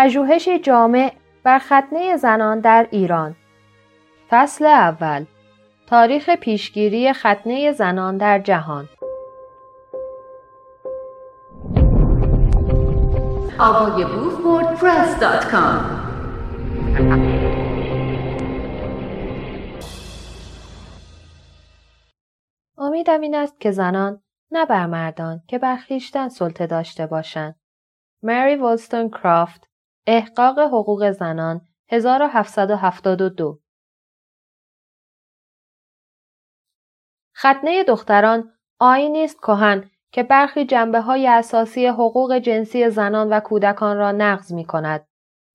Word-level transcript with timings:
پژوهشی 0.00 0.58
جامع 0.58 1.12
بر 1.42 1.58
ختنه 1.58 2.16
زنان 2.16 2.60
در 2.60 2.88
ایران. 2.90 3.36
فصل 4.30 4.66
اول. 4.66 5.24
تاریخ 5.86 6.30
پیشگیری 6.30 7.12
ختنه 7.12 7.72
زنان 7.72 8.16
در 8.16 8.38
جهان. 8.38 8.88
امیدم 22.78 23.20
این 23.20 23.34
است 23.34 23.60
که 23.60 23.70
زنان 23.70 24.22
نه 24.50 24.66
بر 24.66 24.86
مردان 24.86 25.42
که 25.48 25.58
بر 25.58 25.76
خویشتن 25.76 26.28
سلطه 26.28 26.66
داشته 26.66 27.06
باشند. 27.06 27.54
مری 28.22 28.56
ولستون 28.56 29.10
کرافت 29.10 29.69
احقاق 30.06 30.58
حقوق 30.58 31.10
زنان 31.10 31.60
1772 31.88 33.60
ختنه 37.38 37.84
دختران 37.84 38.52
آینی 38.78 39.24
است 39.24 39.38
کهن 39.38 39.90
که 40.12 40.22
برخی 40.22 40.64
جنبه 40.64 41.00
های 41.00 41.26
اساسی 41.26 41.86
حقوق 41.86 42.38
جنسی 42.38 42.90
زنان 42.90 43.28
و 43.32 43.40
کودکان 43.40 43.96
را 43.96 44.12
نقض 44.12 44.52
می 44.52 44.64
کند. 44.64 45.06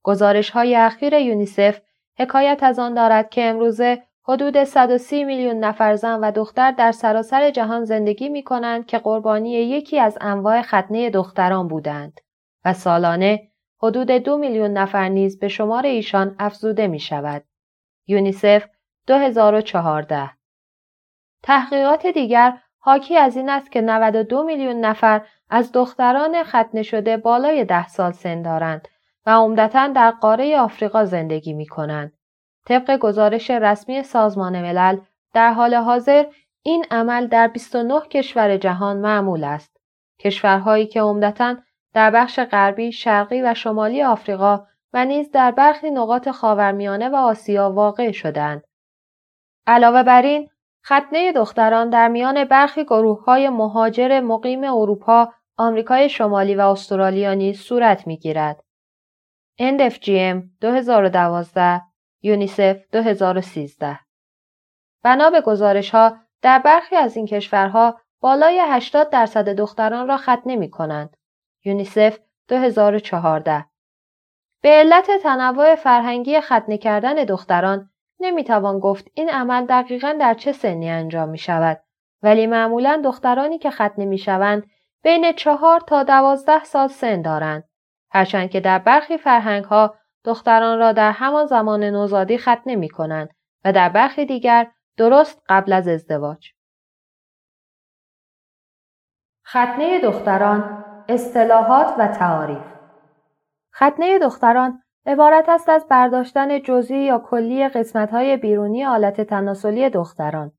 گزارش 0.03 0.49
های 0.49 0.75
اخیر 0.75 1.13
یونیسف 1.13 1.81
حکایت 2.17 2.63
از 2.63 2.79
آن 2.79 2.93
دارد 2.93 3.29
که 3.29 3.43
امروزه 3.43 4.03
حدود 4.27 4.63
130 4.63 5.23
میلیون 5.23 5.55
نفر 5.55 5.95
زن 5.95 6.19
و 6.19 6.31
دختر 6.31 6.71
در 6.71 6.91
سراسر 6.91 7.49
جهان 7.49 7.83
زندگی 7.83 8.29
می 8.29 8.43
کنند 8.43 8.85
که 8.85 8.97
قربانی 8.97 9.51
یکی 9.51 9.99
از 9.99 10.17
انواع 10.21 10.61
ختنه 10.61 11.09
دختران 11.09 11.67
بودند 11.67 12.21
و 12.65 12.73
سالانه 12.73 13.51
حدود 13.85 14.11
دو 14.11 14.37
میلیون 14.37 14.71
نفر 14.71 15.09
نیز 15.09 15.39
به 15.39 15.47
شمار 15.47 15.85
ایشان 15.85 16.35
افزوده 16.39 16.87
می 16.87 16.99
شود. 16.99 17.43
یونیسف 18.07 18.65
2014 19.07 20.29
تحقیقات 21.43 22.07
دیگر 22.07 22.57
حاکی 22.79 23.17
از 23.17 23.37
این 23.37 23.49
است 23.49 23.71
که 23.71 23.81
92 23.81 24.43
میلیون 24.43 24.75
نفر 24.75 25.21
از 25.49 25.71
دختران 25.71 26.43
ختنه 26.43 26.83
شده 26.83 27.17
بالای 27.17 27.65
ده 27.65 27.87
سال 27.87 28.11
سن 28.11 28.41
دارند 28.41 28.87
و 29.25 29.29
عمدتا 29.29 29.87
در 29.87 30.11
قاره 30.11 30.59
آفریقا 30.59 31.05
زندگی 31.05 31.53
می 31.53 31.65
کنند. 31.65 32.13
طبق 32.67 32.97
گزارش 32.97 33.51
رسمی 33.51 34.03
سازمان 34.03 34.61
ملل 34.61 34.97
در 35.33 35.53
حال 35.53 35.75
حاضر 35.75 36.25
این 36.63 36.85
عمل 36.91 37.27
در 37.27 37.47
29 37.47 38.01
کشور 38.11 38.57
جهان 38.57 38.97
معمول 38.97 39.43
است. 39.43 39.77
کشورهایی 40.19 40.87
که 40.87 41.01
عمدتا 41.01 41.55
در 41.95 42.11
بخش 42.11 42.39
غربی، 42.39 42.91
شرقی 42.91 43.41
و 43.41 43.53
شمالی 43.53 44.03
آفریقا 44.03 44.67
و 44.93 45.05
نیز 45.05 45.31
در 45.31 45.51
برخی 45.51 45.91
نقاط 45.91 46.29
خاورمیانه 46.29 47.09
و 47.09 47.15
آسیا 47.15 47.71
واقع 47.71 48.11
شدند. 48.11 48.63
علاوه 49.67 50.03
بر 50.03 50.21
این، 50.21 50.49
ختنه 50.85 51.31
دختران 51.31 51.89
در 51.89 52.07
میان 52.07 52.43
برخی 52.43 52.83
گروه 52.83 53.23
های 53.23 53.49
مهاجر 53.49 54.19
مقیم 54.19 54.63
اروپا، 54.63 55.33
آمریکای 55.57 56.09
شمالی 56.09 56.55
و 56.55 56.61
استرالیا 56.61 57.33
نیز 57.33 57.59
صورت 57.59 58.07
می 58.07 58.17
گیرد. 58.17 58.63
NFGM 59.61 60.43
2012 60.61 61.81
یونیسف 62.21 62.77
2013 62.91 63.99
بنا 65.03 65.29
به 65.29 65.41
گزارش 65.41 65.89
ها 65.89 66.17
در 66.41 66.59
برخی 66.59 66.95
از 66.95 67.17
این 67.17 67.25
کشورها 67.25 67.99
بالای 68.19 68.61
80 68.69 69.09
درصد 69.09 69.49
دختران 69.49 70.07
را 70.07 70.17
ختنه 70.17 70.55
می 70.55 70.69
کنند. 70.69 71.17
یونیسف 71.65 72.19
2014 72.47 73.65
به 74.61 74.69
علت 74.69 75.11
تنوع 75.23 75.75
فرهنگی 75.75 76.41
ختنه 76.41 76.77
کردن 76.77 77.13
دختران 77.13 77.89
نمی‌توان 78.19 78.79
گفت 78.79 79.07
این 79.13 79.29
عمل 79.29 79.65
دقیقا 79.65 80.15
در 80.19 80.33
چه 80.33 80.51
سنی 80.51 80.89
انجام 80.89 81.29
می 81.29 81.37
شود 81.37 81.81
ولی 82.23 82.47
معمولا 82.47 83.01
دخترانی 83.03 83.57
که 83.57 83.69
ختنه 83.69 84.05
می 84.05 84.17
شوند 84.17 84.69
بین 85.03 85.31
چهار 85.33 85.79
تا 85.79 86.03
دوازده 86.03 86.63
سال 86.63 86.87
سن 86.87 87.21
دارند. 87.21 87.63
هرچند 88.11 88.49
که 88.49 88.59
در 88.59 88.79
برخی 88.79 89.17
فرهنگ 89.17 89.63
ها 89.65 89.95
دختران 90.23 90.79
را 90.79 90.91
در 90.91 91.11
همان 91.11 91.45
زمان 91.45 91.83
نوزادی 91.83 92.37
ختنه 92.37 92.75
می 92.75 92.89
کنند 92.89 93.29
و 93.65 93.73
در 93.73 93.89
برخی 93.89 94.25
دیگر 94.25 94.71
درست 94.97 95.41
قبل 95.49 95.73
از 95.73 95.87
ازدواج. 95.87 96.49
ختنه 99.47 99.99
دختران 99.99 100.84
اصطلاحات 101.09 101.93
و 101.99 102.07
تعاریف 102.07 102.63
ختنه 103.75 104.19
دختران 104.19 104.81
عبارت 105.05 105.49
است 105.49 105.69
از 105.69 105.85
برداشتن 105.89 106.61
جزئی 106.61 106.97
یا 106.97 107.19
کلی 107.19 107.67
قسمت‌های 107.67 108.37
بیرونی 108.37 108.85
آلت 108.85 109.21
تناسلی 109.21 109.89
دختران. 109.89 110.51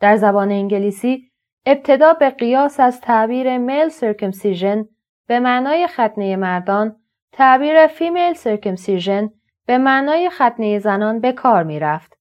در 0.00 0.16
زبان 0.16 0.50
انگلیسی 0.50 1.30
ابتدا 1.66 2.12
به 2.12 2.30
قیاس 2.30 2.80
از 2.80 3.00
تعبیر 3.00 3.58
میل 3.58 3.88
سرکمسیژن 3.88 4.84
به 5.28 5.40
معنای 5.40 5.86
ختنه 5.86 6.36
مردان 6.36 6.96
تعبیر 7.32 7.86
فیمیل 7.86 8.34
سرکمسیژن 8.34 9.30
به 9.66 9.78
معنای 9.78 10.30
ختنه 10.30 10.78
زنان 10.78 11.20
به 11.20 11.32
کار 11.32 11.62
می 11.62 11.80
رفت. 11.80 12.18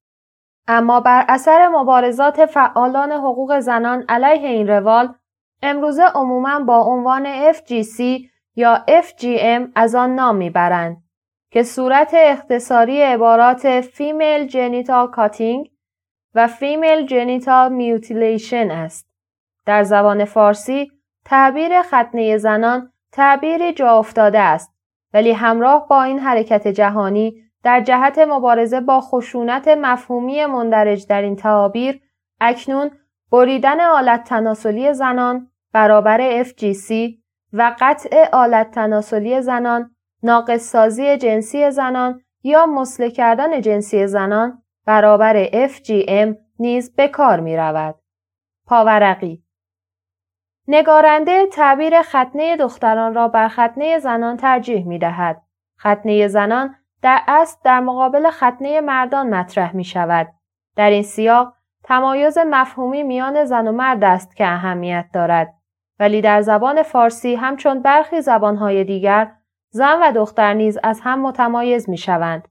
اما 0.67 0.99
بر 0.99 1.25
اثر 1.29 1.67
مبارزات 1.67 2.45
فعالان 2.45 3.11
حقوق 3.11 3.59
زنان 3.59 4.05
علیه 4.09 4.49
این 4.49 4.67
روال 4.67 5.15
امروزه 5.65 6.03
عموما 6.03 6.59
با 6.59 6.77
عنوان 6.77 7.53
FGC 7.53 8.01
یا 8.55 8.85
FGM 8.87 9.71
از 9.75 9.95
آن 9.95 10.15
نام 10.15 10.35
می‌برند 10.35 10.97
که 11.51 11.63
صورت 11.63 12.11
اختصاری 12.13 13.01
عبارات 13.01 13.81
Female 13.81 14.49
Genital 14.49 15.15
Cutting 15.15 15.69
و 16.35 16.47
Female 16.47 17.09
Genital 17.09 17.71
Mutilation 17.71 18.71
است. 18.71 19.07
در 19.65 19.83
زبان 19.83 20.25
فارسی 20.25 20.91
تعبیر 21.25 21.81
ختنه 21.81 22.37
زنان 22.37 22.91
تعبیری 23.11 23.73
جا 23.73 23.97
افتاده 23.97 24.39
است 24.39 24.73
ولی 25.13 25.31
همراه 25.31 25.87
با 25.87 26.03
این 26.03 26.19
حرکت 26.19 26.67
جهانی 26.67 27.43
در 27.63 27.81
جهت 27.81 28.19
مبارزه 28.19 28.81
با 28.81 29.01
خشونت 29.01 29.67
مفهومی 29.67 30.45
مندرج 30.45 31.07
در 31.07 31.21
این 31.21 31.35
تعابیر 31.35 32.01
اکنون 32.41 32.91
بریدن 33.31 33.79
آلت 33.79 34.23
تناسلی 34.23 34.93
زنان 34.93 35.51
برابر 35.73 36.43
FGC 36.43 36.93
و 37.53 37.75
قطع 37.79 38.29
آلت 38.33 38.71
تناسلی 38.71 39.41
زنان 39.41 39.95
ناقصسازی 40.23 41.17
جنسی 41.17 41.71
زنان 41.71 42.21
یا 42.43 42.65
مسله 42.65 43.11
کردن 43.11 43.61
جنسی 43.61 44.07
زنان 44.07 44.63
برابر 44.85 45.45
FGM 45.67 46.35
نیز 46.59 46.95
به 46.95 47.07
کار 47.07 47.39
می 47.39 47.57
رود. 47.57 47.95
پاورقی 48.67 49.43
نگارنده 50.67 51.47
تعبیر 51.47 52.01
ختنه 52.01 52.57
دختران 52.57 53.13
را 53.13 53.27
بر 53.27 53.47
ختنه 53.47 53.99
زنان 53.99 54.37
ترجیح 54.37 54.87
می 54.87 54.99
دهد. 54.99 55.41
ختنه 55.79 56.27
زنان 56.27 56.75
در 57.01 57.21
اصل 57.27 57.57
در 57.63 57.79
مقابل 57.79 58.29
ختنه 58.29 58.81
مردان 58.81 59.29
مطرح 59.29 59.75
می 59.75 59.83
شود. 59.83 60.27
در 60.75 60.89
این 60.89 61.03
سیاق 61.03 61.53
تمایز 61.83 62.37
مفهومی 62.37 63.03
میان 63.03 63.45
زن 63.45 63.67
و 63.67 63.71
مرد 63.71 64.03
است 64.03 64.35
که 64.35 64.47
اهمیت 64.47 65.05
دارد. 65.13 65.53
ولی 66.03 66.21
در 66.21 66.41
زبان 66.41 66.83
فارسی 66.83 67.35
همچون 67.35 67.81
برخی 67.81 68.21
زبانهای 68.21 68.83
دیگر 68.83 69.31
زن 69.69 69.99
و 70.01 70.11
دختر 70.11 70.53
نیز 70.53 70.79
از 70.83 71.01
هم 71.03 71.21
متمایز 71.21 71.89
می 71.89 71.97
شوند. 71.97 72.47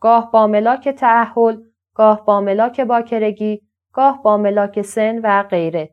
گاه 0.00 0.30
با 0.30 0.46
ملاک 0.46 0.88
تعهل، 0.88 1.56
گاه 1.94 2.24
با 2.24 2.40
ملاک 2.40 2.80
باکرگی، 2.80 3.62
گاه 3.92 4.22
با 4.22 4.36
ملاک 4.36 4.82
سن 4.82 5.18
و 5.22 5.42
غیره. 5.42 5.90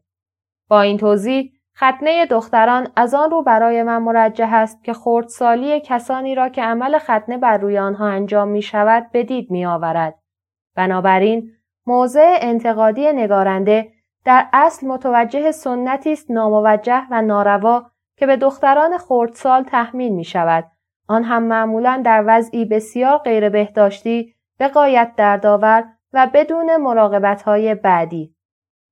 با 0.70 0.82
این 0.82 0.98
توضیح 0.98 1.52
ختنه 1.78 2.26
دختران 2.26 2.88
از 2.96 3.14
آن 3.14 3.32
رو 3.32 3.44
برای 3.44 3.84
من 3.84 3.98
مرجح 3.98 4.54
است 4.54 4.84
که 4.84 4.94
خردسالی 4.94 5.80
کسانی 5.80 6.36
را 6.36 6.50
که 6.50 6.62
عمل 6.62 6.98
ختنه 6.98 7.38
بر 7.38 7.58
روی 7.58 7.78
آنها 7.78 8.08
انجام 8.08 8.48
می 8.48 8.62
شود 8.62 9.12
به 9.12 9.24
دید 9.24 9.52
می 9.52 9.66
آورد. 9.66 10.20
بنابراین 10.76 11.52
موضع 11.86 12.38
انتقادی 12.42 13.14
نگارنده 13.14 13.93
در 14.26 14.48
اصل 14.54 14.88
متوجه 14.88 15.52
سنتی 15.52 16.14
است 16.14 16.32
ناموجه 16.32 17.02
و 17.12 17.22
ناروا 17.22 17.86
که 18.18 18.26
به 18.26 18.38
دختران 18.38 18.98
خردسال 18.98 19.64
تحمیل 19.64 20.12
می 20.12 20.24
شود 20.24 20.66
آن 21.08 21.24
هم 21.24 21.44
معمولا 21.44 22.02
در 22.06 22.24
وضعی 22.28 22.66
بسیار 22.66 23.18
غیر 23.18 23.50
بهداشتی 23.50 24.36
به 24.58 24.68
قایت 24.68 25.12
دردآور 25.18 25.84
و 26.14 26.30
بدون 26.34 26.78
مراقبت 26.78 27.42
های 27.42 27.76
بعدی. 27.76 28.36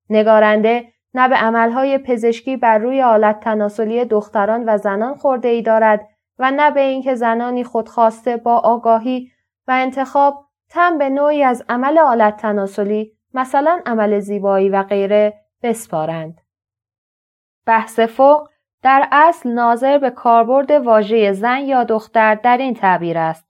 نگارنده 0.10 0.88
نه 1.14 1.30
به 1.30 1.36
عملهای 1.36 1.98
پزشکی 1.98 2.58
بر 2.58 2.78
روی 2.78 3.02
آلت 3.02 3.40
تناسلی 3.40 4.06
دختران 4.06 4.64
و 4.70 4.78
زنان 4.78 5.16
خورده 5.16 5.48
ای 5.48 5.62
دارد 5.62 6.08
و 6.40 6.52
نه 6.52 6.72
به 6.72 6.82
اینکه 6.82 7.16
زنانی 7.16 7.64
خودخواسته 7.64 8.38
با 8.38 8.58
آگاهی 8.58 9.32
و 9.68 9.72
انتخاب 9.72 10.46
تم 10.70 10.98
به 10.98 11.10
نوعی 11.10 11.44
از 11.44 11.64
عمل 11.70 11.98
آلت 11.98 12.38
تناسلی 12.38 13.18
مثلا 13.34 13.82
عمل 13.86 14.20
زیبایی 14.20 14.70
و 14.70 14.84
غیره 14.84 15.34
بسپارند. 15.64 16.42
بحث 17.66 18.00
فوق 18.00 18.50
در 18.84 19.08
اصل 19.12 19.50
ناظر 19.50 19.98
به 19.98 20.10
کاربرد 20.10 20.72
واژه 20.72 21.32
زن 21.32 21.60
یا 21.60 21.84
دختر 21.84 22.36
در 22.36 22.58
این 22.58 22.74
تعبیر 22.74 23.18
است. 23.18 23.48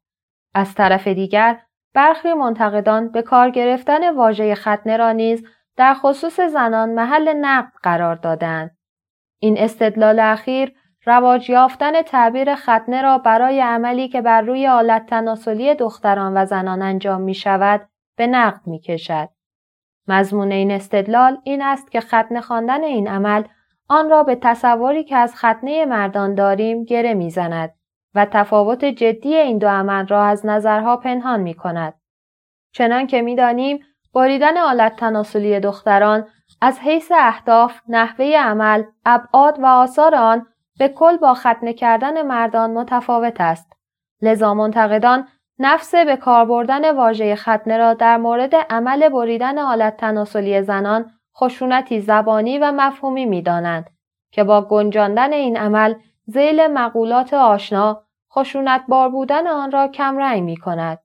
از 0.53 0.75
طرف 0.75 1.07
دیگر 1.07 1.59
برخی 1.93 2.33
منتقدان 2.33 3.11
به 3.11 3.21
کار 3.21 3.49
گرفتن 3.49 4.15
واژه 4.15 4.55
ختنه 4.55 4.97
را 4.97 5.11
نیز 5.11 5.47
در 5.77 5.93
خصوص 5.93 6.39
زنان 6.39 6.89
محل 6.89 7.33
نقد 7.33 7.71
قرار 7.83 8.15
دادند. 8.15 8.77
این 9.39 9.57
استدلال 9.57 10.19
اخیر 10.19 10.73
رواج 11.05 11.49
یافتن 11.49 12.01
تعبیر 12.01 12.55
ختنه 12.55 13.01
را 13.01 13.17
برای 13.17 13.61
عملی 13.61 14.07
که 14.07 14.21
بر 14.21 14.41
روی 14.41 14.67
آلت 14.67 15.05
تناسلی 15.05 15.75
دختران 15.75 16.37
و 16.37 16.45
زنان 16.45 16.81
انجام 16.81 17.21
می 17.21 17.33
شود 17.33 17.89
به 18.17 18.27
نقد 18.27 18.61
می 18.67 18.79
کشد. 18.79 19.29
مضمون 20.07 20.51
این 20.51 20.71
استدلال 20.71 21.37
این 21.43 21.61
است 21.61 21.91
که 21.91 22.01
ختنه 22.01 22.41
خواندن 22.41 22.83
این 22.83 23.07
عمل 23.07 23.43
آن 23.87 24.09
را 24.09 24.23
به 24.23 24.35
تصوری 24.35 25.03
که 25.03 25.15
از 25.15 25.35
ختنه 25.35 25.85
مردان 25.85 26.35
داریم 26.35 26.83
گره 26.83 27.13
می‌زند 27.13 27.73
و 28.15 28.25
تفاوت 28.25 28.85
جدی 28.85 29.35
این 29.35 29.57
دو 29.57 29.67
عمل 29.67 30.07
را 30.07 30.23
از 30.23 30.45
نظرها 30.45 30.97
پنهان 30.97 31.39
می 31.39 31.53
کند. 31.53 31.93
چنان 32.73 33.07
که 33.07 33.21
می 33.21 33.35
دانیم 33.35 33.79
بریدن 34.13 34.57
آلت 34.57 34.95
تناسلی 34.95 35.59
دختران 35.59 36.27
از 36.61 36.79
حیث 36.79 37.11
اهداف، 37.15 37.79
نحوه 37.87 38.25
عمل، 38.25 38.83
ابعاد 39.05 39.59
و 39.59 39.65
آثار 39.65 40.15
آن 40.15 40.47
به 40.79 40.87
کل 40.87 41.17
با 41.17 41.33
ختنه 41.33 41.73
کردن 41.73 42.21
مردان 42.21 42.71
متفاوت 42.71 43.41
است. 43.41 43.73
لذا 44.21 44.53
منتقدان 44.53 45.27
نفس 45.63 45.95
به 45.95 46.15
کار 46.15 46.45
بردن 46.45 46.95
واژه 46.95 47.35
ختنه 47.35 47.77
را 47.77 47.93
در 47.93 48.17
مورد 48.17 48.55
عمل 48.55 49.09
بریدن 49.09 49.59
آلت 49.59 49.97
تناسلی 49.97 50.61
زنان 50.61 51.11
خشونتی 51.37 51.99
زبانی 51.99 52.57
و 52.57 52.71
مفهومی 52.71 53.25
می 53.25 53.41
دانند 53.41 53.89
که 54.31 54.43
با 54.43 54.61
گنجاندن 54.61 55.33
این 55.33 55.57
عمل 55.57 55.93
زیل 56.25 56.67
مقولات 56.67 57.33
آشنا 57.33 58.03
خشونت 58.33 58.83
بار 58.87 59.09
بودن 59.09 59.47
آن 59.47 59.71
را 59.71 59.87
کمرنگ 59.87 60.43
می 60.43 60.57
کند. 60.57 60.99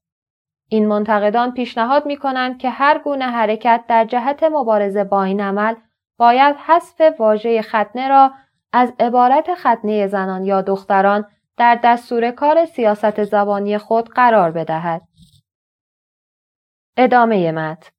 این 0.68 0.88
منتقدان 0.88 1.52
پیشنهاد 1.52 2.06
می 2.06 2.16
کنند 2.16 2.58
که 2.58 2.70
هر 2.70 2.98
گونه 2.98 3.24
حرکت 3.24 3.84
در 3.88 4.04
جهت 4.04 4.42
مبارزه 4.42 5.04
با 5.04 5.22
این 5.22 5.40
عمل 5.40 5.74
باید 6.18 6.56
حذف 6.56 7.20
واژه 7.20 7.62
ختنه 7.62 8.08
را 8.08 8.32
از 8.72 8.92
عبارت 9.00 9.54
ختنه 9.54 10.06
زنان 10.06 10.44
یا 10.44 10.62
دختران 10.62 11.26
در 11.56 11.80
دستور 11.84 12.30
کار 12.30 12.64
سیاست 12.64 13.24
زبانی 13.24 13.78
خود 13.78 14.08
قرار 14.08 14.50
بدهد. 14.50 15.02
ادامه 16.96 17.52
مت 17.52 17.92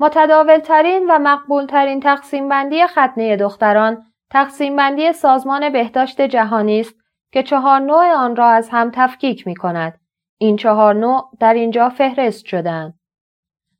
متداولترین 0.00 1.10
و 1.10 1.18
مقبولترین 1.18 2.00
تقسیم 2.00 2.48
بندی 2.48 2.86
ختنه 2.86 3.36
دختران 3.36 4.04
تقسیم 4.30 4.76
بندی 4.76 5.12
سازمان 5.12 5.72
بهداشت 5.72 6.20
جهانی 6.20 6.80
است 6.80 6.94
که 7.32 7.42
چهار 7.42 7.80
نوع 7.80 8.12
آن 8.12 8.36
را 8.36 8.48
از 8.48 8.68
هم 8.68 8.90
تفکیک 8.94 9.46
می 9.46 9.54
کند. 9.54 10.00
این 10.38 10.56
چهار 10.56 10.94
نوع 10.94 11.30
در 11.40 11.54
اینجا 11.54 11.88
فهرست 11.88 12.46
شدند. 12.46 12.98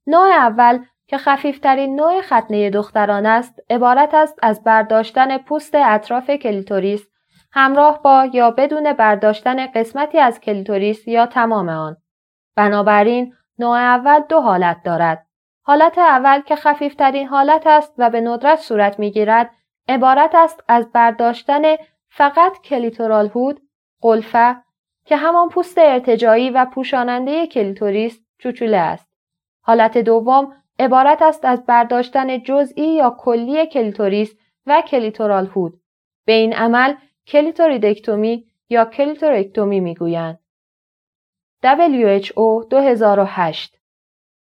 نوع 0.07 0.29
اول 0.29 0.85
که 1.07 1.19
خفیفترین 1.19 1.97
نوع 1.97 2.21
ختنه 2.21 2.71
دختران 2.71 3.27
است 3.27 3.61
عبارت 3.71 4.15
است 4.15 4.39
از 4.43 4.65
برداشتن 4.65 5.39
پوست 5.39 5.75
اطراف 5.75 6.31
کلیتوریس 6.31 7.07
همراه 7.52 8.02
با 8.02 8.29
یا 8.32 8.50
بدون 8.50 8.93
برداشتن 8.93 9.67
قسمتی 9.67 10.19
از 10.19 10.41
کلیتوریس 10.41 11.08
یا 11.08 11.26
تمام 11.26 11.69
آن. 11.69 11.97
بنابراین 12.56 13.35
نوع 13.58 13.76
اول 13.76 14.20
دو 14.29 14.41
حالت 14.41 14.82
دارد. 14.85 15.26
حالت 15.62 15.99
اول 15.99 16.41
که 16.41 16.56
خفیفترین 16.56 17.29
حالت 17.29 17.67
است 17.67 17.94
و 17.99 18.11
به 18.11 18.20
ندرت 18.20 18.61
صورت 18.61 18.99
می‌گیرد 18.99 19.50
عبارت 19.88 20.35
است 20.35 20.64
از 20.69 20.93
برداشتن 20.93 21.62
فقط 22.08 22.61
clitoral 22.64 23.29
hood، 23.29 23.61
قلفه 24.00 24.56
که 25.05 25.17
همان 25.17 25.49
پوست 25.49 25.79
ارتجایی 25.79 26.50
و 26.50 26.64
پوشاننده 26.64 27.47
کلیتوریس 27.47 28.20
چوچوله 28.38 28.76
است. 28.76 29.11
حالت 29.62 29.99
دوم 29.99 30.52
عبارت 30.79 31.23
است 31.23 31.44
از 31.44 31.67
برداشتن 31.67 32.43
جزئی 32.43 32.87
یا 32.87 33.17
کلی 33.19 33.67
کلیتوریس 33.67 34.35
و 34.67 34.82
clitoral 34.87 35.47
hood. 35.47 35.81
به 36.26 36.32
این 36.32 36.55
عمل 36.55 36.94
clitoridectomy 37.31 38.47
یا 38.69 38.85
clitorectomy 38.85 39.81
می‌گویند. 39.81 40.38
WHO 41.65 42.69
2008 42.71 43.77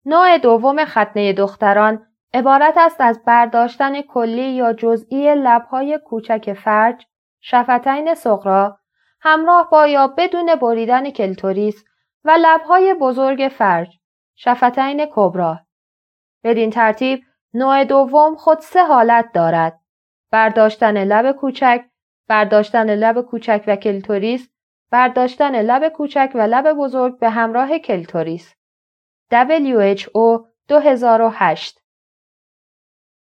نوع 0.06 0.38
دوم 0.38 0.86
ختنه 0.86 1.34
دختران 1.34 2.08
عبارت 2.34 2.74
است 2.78 3.02
از 3.02 3.24
برداشتن 3.26 4.02
کلی 4.02 4.50
یا 4.50 4.74
جزئی 4.74 5.36
لبهای 5.36 6.00
کوچک 6.06 6.54
فرج، 6.54 7.06
شفتین 7.42 8.14
صغرا، 8.14 8.80
همراه 9.22 9.70
با 9.70 9.88
یا 9.88 10.08
بدون 10.08 10.56
بریدن 10.56 11.10
کلیتوریس 11.10 11.86
و 12.24 12.38
لبهای 12.42 12.94
بزرگ 12.94 13.52
فرج، 13.58 13.98
شفتین 14.36 15.06
کبری. 15.12 15.60
بدین 16.44 16.70
ترتیب 16.70 17.24
نوع 17.54 17.84
دوم 17.84 18.36
خود 18.36 18.60
سه 18.60 18.84
حالت 18.84 19.32
دارد. 19.34 19.80
برداشتن 20.32 21.04
لب 21.04 21.32
کوچک، 21.32 21.86
برداشتن 22.28 22.96
لب 22.96 23.22
کوچک 23.22 23.64
و 23.68 23.76
کلیتوریس، 23.76 24.50
برداشتن 24.92 25.62
لب 25.62 25.90
کوچک 25.90 26.32
و 26.36 26.42
لب 26.42 26.74
بزرگ 26.74 27.20
به 27.20 27.30
همراه 27.30 27.80
کلیتوریس. 27.80 28.54
WHO 29.32 30.46
2008 30.68 31.82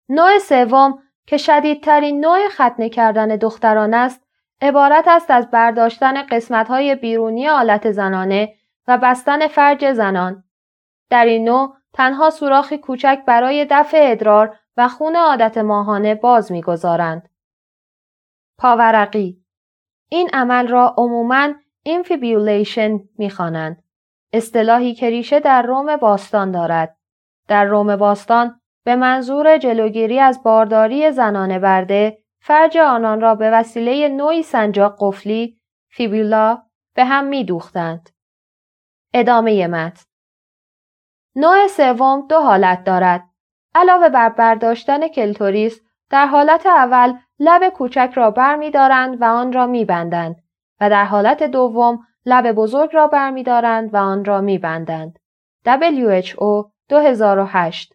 نوع 0.09 0.38
سوم 0.38 1.00
که 1.27 1.38
شدیدترین 1.38 2.19
نوع 2.19 2.50
ختنه 2.50 2.89
کردن 2.89 3.27
دختران 3.27 3.94
است 3.94 4.27
عبارت 4.62 5.07
است 5.07 5.31
از 5.31 5.51
برداشتن 5.51 6.21
قسمت‌های 6.21 6.95
بیرونی 6.95 7.50
آلت 7.50 7.92
زنانه 7.92 8.54
و 8.88 8.97
بستن 8.97 9.47
فرج 9.47 9.92
زنان. 9.92 10.44
در 11.09 11.25
این 11.25 11.44
نوع 11.44 11.75
تنها 11.94 12.30
سوراخی 12.30 12.77
کوچک 12.77 13.19
برای 13.27 13.68
دفع 13.69 13.97
ادرار 14.12 14.57
و 14.77 14.88
خون 14.88 15.15
عادت 15.15 15.57
ماهانه 15.57 16.15
باز 16.15 16.51
می‌گذارند. 16.51 17.30
پاورقی 18.61 19.43
این 20.09 20.29
عمل 20.33 20.67
را 20.67 20.95
عموماً 20.97 21.53
infibulation 21.83 23.00
می‌خوانند. 23.17 23.83
اصطلاحی 24.33 24.93
که 24.93 25.09
ریشه 25.09 25.39
در 25.39 25.61
روم 25.61 25.97
باستان 25.97 26.51
دارد. 26.51 26.97
در 27.47 27.65
روم 27.65 27.95
باستان 27.95 28.61
به 28.85 28.95
منظور 28.95 29.57
جلوگیری 29.57 30.19
از 30.19 30.43
بارداری 30.43 31.11
زنان 31.12 31.59
برده 31.59 32.17
فرج 32.41 32.77
آنان 32.77 33.21
را 33.21 33.35
به 33.35 33.51
وسیله 33.51 34.09
نوعی 34.09 34.43
سنجاق 34.43 34.95
قفلی 34.99 35.59
فیبولا 35.89 36.63
به 36.95 37.06
هم 37.06 37.25
می 37.25 37.44
دوختند. 37.44 38.09
ادامه 39.13 39.68
متن 39.68 40.03
نوع 41.35 41.68
سوم 41.68 42.27
دو 42.27 42.39
حالت 42.39 42.83
دارد. 42.83 43.23
علاوه 43.75 44.09
بر 44.09 44.30
برداشتن 44.30 45.07
کلتوریس 45.07 45.81
در 46.09 46.25
حالت 46.25 46.65
اول 46.65 47.13
لب 47.44 47.69
کوچک 47.69 48.12
را 48.16 48.31
بر 48.31 48.56
می 48.56 48.71
دارند 48.71 49.21
و 49.21 49.26
آن 49.26 49.54
را 49.54 49.68
می 49.68 49.86
بندند 49.86 50.36
و 50.81 50.90
در 50.90 51.06
حالت 51.06 51.44
دوم 51.44 52.00
لب 52.26 52.52
بزرگ 52.52 52.90
را 52.94 53.07
بر 53.07 53.31
می 53.31 53.44
دارند 53.44 53.94
و 53.94 53.98
آن 53.98 54.26
را 54.26 54.42
می 54.42 54.57
بندند. 54.57 55.19
WHO 55.66 56.71
2008 56.90 57.94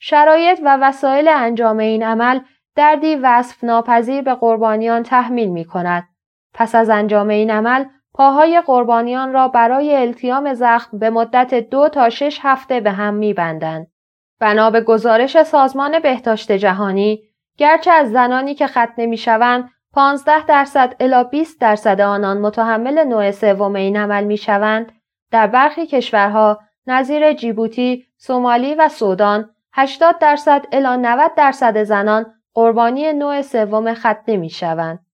شرایط 0.00 0.60
و 0.64 0.78
وسایل 0.80 1.28
انجام 1.28 1.78
این 1.78 2.02
عمل 2.02 2.40
دردی 2.74 3.14
وصف 3.14 3.64
ناپذیر 3.64 4.22
به 4.22 4.34
قربانیان 4.34 5.02
تحمیل 5.02 5.48
می 5.48 5.64
کند. 5.64 6.08
پس 6.54 6.74
از 6.74 6.90
انجام 6.90 7.28
این 7.28 7.50
عمل 7.50 7.84
پاهای 8.14 8.62
قربانیان 8.66 9.32
را 9.32 9.48
برای 9.48 9.96
التیام 9.96 10.54
زخم 10.54 10.98
به 10.98 11.10
مدت 11.10 11.54
دو 11.54 11.88
تا 11.88 12.10
شش 12.10 12.38
هفته 12.42 12.80
به 12.80 12.90
هم 12.90 13.14
می 13.14 13.34
بندند. 13.34 13.86
بنا 14.40 14.70
به 14.70 14.80
گزارش 14.80 15.42
سازمان 15.42 15.98
بهداشت 15.98 16.52
جهانی 16.52 17.27
گرچه 17.58 17.90
از 17.90 18.10
زنانی 18.10 18.54
که 18.54 18.66
ختنه 18.66 19.06
می 19.06 19.16
شوند 19.16 19.70
15 19.92 20.46
درصد 20.46 20.96
الا 21.00 21.24
20 21.24 21.60
درصد 21.60 22.00
آنان 22.00 22.40
متحمل 22.40 23.04
نوع 23.04 23.30
سوم 23.30 23.76
این 23.76 23.96
عمل 23.96 24.24
می 24.24 24.36
شوند 24.36 24.92
در 25.30 25.46
برخی 25.46 25.86
کشورها 25.86 26.60
نظیر 26.86 27.32
جیبوتی، 27.32 28.06
سومالی 28.16 28.74
و 28.74 28.88
سودان 28.88 29.50
80 29.72 30.18
درصد 30.18 30.64
الا 30.72 30.96
90 30.96 31.34
درصد 31.34 31.82
زنان 31.82 32.34
قربانی 32.54 33.12
نوع 33.12 33.42
سوم 33.42 33.94
ختنه 33.94 34.36
می 34.36 34.50
شوند. 34.50 35.06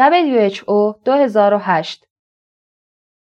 WHO 0.00 1.04
2008 1.04 2.06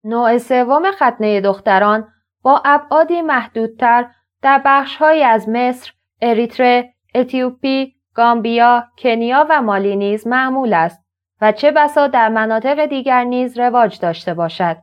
نوع 0.05 0.39
سوم 0.39 0.91
ختنه 0.91 1.41
دختران 1.41 2.09
با 2.43 2.63
ابعادی 2.65 3.23
محدودتر 3.23 4.11
در 4.43 4.63
بخشهایی 4.65 5.23
از 5.23 5.49
مصر، 5.49 5.93
اریتره، 6.23 6.95
اتیوپی، 7.15 7.98
گامبیا، 8.19 8.85
کنیا 8.99 9.47
و 9.51 9.63
مالی 9.63 9.97
نیز 9.97 10.27
معمول 10.27 10.75
است 10.75 11.05
و 11.41 11.53
چه 11.53 11.71
بسا 11.71 12.07
در 12.07 12.29
مناطق 12.29 12.87
دیگر 12.87 13.25
نیز 13.25 13.59
رواج 13.59 14.01
داشته 14.01 14.35
باشد. 14.35 14.77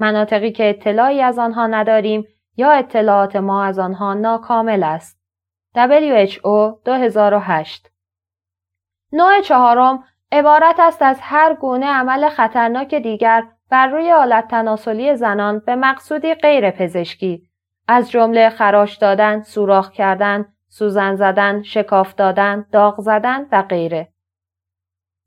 مناطقی 0.00 0.52
که 0.52 0.70
اطلاعی 0.70 1.22
از 1.22 1.38
آنها 1.38 1.66
نداریم 1.66 2.24
یا 2.56 2.70
اطلاعات 2.70 3.36
ما 3.36 3.64
از 3.64 3.78
آنها 3.78 4.14
ناکامل 4.14 4.82
است. 4.82 5.20
WHO 5.76 6.84
2008 6.84 7.90
نوع 9.12 9.40
چهارم 9.40 10.04
عبارت 10.32 10.80
است 10.80 11.02
از 11.02 11.18
هر 11.22 11.54
گونه 11.54 11.86
عمل 11.86 12.28
خطرناک 12.28 12.94
دیگر 12.94 13.42
بر 13.70 13.86
روی 13.86 14.12
آلت 14.12 14.48
تناسلی 14.48 15.16
زنان 15.16 15.58
به 15.66 15.76
مقصودی 15.76 16.34
غیر 16.34 16.70
پزشکی 16.70 17.42
از 17.88 18.10
جمله 18.10 18.50
خراش 18.50 18.96
دادن، 18.96 19.42
سوراخ 19.42 19.90
کردن، 19.90 20.46
سوزن 20.72 21.14
زدن، 21.14 21.62
شکاف 21.62 22.14
دادن، 22.14 22.66
داغ 22.72 23.00
زدن 23.00 23.46
و 23.52 23.62
غیره. 23.62 24.08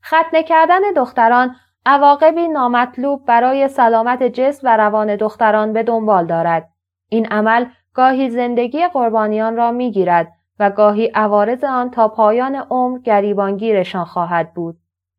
ختنه 0.05 0.43
کردن 0.43 0.81
دختران 0.95 1.55
عواقبی 1.85 2.47
نامطلوب 2.47 3.25
برای 3.25 3.67
سلامت 3.67 4.23
جسم 4.23 4.67
و 4.67 4.77
روان 4.77 5.15
دختران 5.15 5.73
به 5.73 5.83
دنبال 5.83 6.25
دارد. 6.25 6.69
این 7.09 7.25
عمل 7.25 7.65
گاهی 7.93 8.29
زندگی 8.29 8.87
قربانیان 8.87 9.55
را 9.55 9.71
می‌گیرد 9.71 10.31
و 10.59 10.69
گاهی 10.69 11.11
عوارض 11.15 11.63
آن 11.63 11.91
تا 11.91 12.07
پایان 12.07 12.55
عمر 12.55 12.99
گریبانگیرشان 12.99 14.05
خواهد 14.05 14.53
بود. 14.53 14.77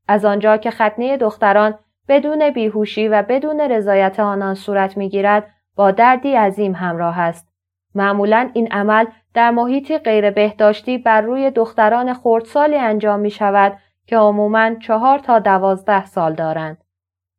از 0.09 0.25
آنجا 0.25 0.57
که 0.57 0.71
ختنه 0.71 1.17
دختران 1.17 1.79
بدون 2.09 2.51
بیهوشی 2.51 3.09
و 3.09 3.23
بدون 3.23 3.61
رضایت 3.61 4.21
آنان 4.21 4.55
صورت 4.55 4.97
می‌گیرد 4.97 5.51
با 5.77 5.91
دردی 5.91 6.35
عظیم 6.35 6.75
همراه 6.75 7.21
است. 7.21 7.54
معمولا 7.95 8.51
این 8.55 8.73
عمل 8.73 9.07
در 9.35 9.51
محیطی 9.51 9.99
غیر 9.99 10.31
بهداشتی 10.31 10.99
بر 10.99 11.21
روی 11.21 11.51
دختران 11.51 12.15
خردسالی 12.15 12.77
انجام 12.77 13.21
می 13.21 13.31
شود 13.31 13.79
که 14.07 14.17
عموماً 14.17 14.75
چهار 14.75 15.19
تا 15.19 15.39
دوازده 15.39 16.07
سال 16.07 16.35
دارند. 16.35 16.85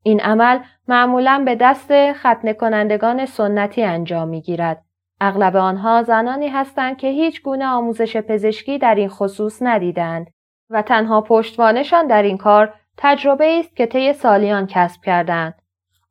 این 0.03 0.21
عمل 0.21 0.59
معمولا 0.87 1.43
به 1.45 1.55
دست 1.55 2.13
ختنه 2.13 2.53
کنندگان 2.53 3.25
سنتی 3.25 3.83
انجام 3.83 4.27
می 4.27 4.41
گیرد. 4.41 4.81
اغلب 5.21 5.55
آنها 5.55 6.03
زنانی 6.03 6.47
هستند 6.47 6.97
که 6.97 7.07
هیچ 7.07 7.43
گونه 7.43 7.65
آموزش 7.65 8.17
پزشکی 8.17 8.77
در 8.77 8.95
این 8.95 9.09
خصوص 9.09 9.57
ندیدند 9.61 10.27
و 10.69 10.81
تنها 10.81 11.21
پشتوانشان 11.21 12.07
در 12.07 12.23
این 12.23 12.37
کار 12.37 12.73
تجربه 12.97 13.59
است 13.59 13.75
که 13.75 13.85
طی 13.85 14.13
سالیان 14.13 14.67
کسب 14.67 15.01
کردند. 15.01 15.53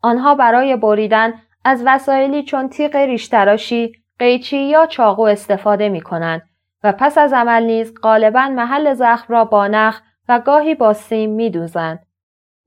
آنها 0.02 0.34
برای 0.34 0.76
بریدن 0.76 1.34
از 1.64 1.82
وسایلی 1.86 2.42
چون 2.42 2.68
تیغ 2.68 2.96
ریشتراشی، 2.96 3.92
قیچی 4.18 4.58
یا 4.58 4.86
چاقو 4.86 5.22
استفاده 5.22 5.88
می 5.88 6.00
کنند 6.00 6.42
و 6.84 6.92
پس 6.92 7.18
از 7.18 7.32
عمل 7.32 7.62
نیز 7.62 7.94
غالبا 8.02 8.48
محل 8.48 8.94
زخم 8.94 9.32
را 9.32 9.44
با 9.44 9.68
نخ 9.68 10.00
و 10.28 10.40
گاهی 10.40 10.74
با 10.74 10.92
سیم 10.92 11.30
می 11.30 11.50
دوزند. 11.50 12.06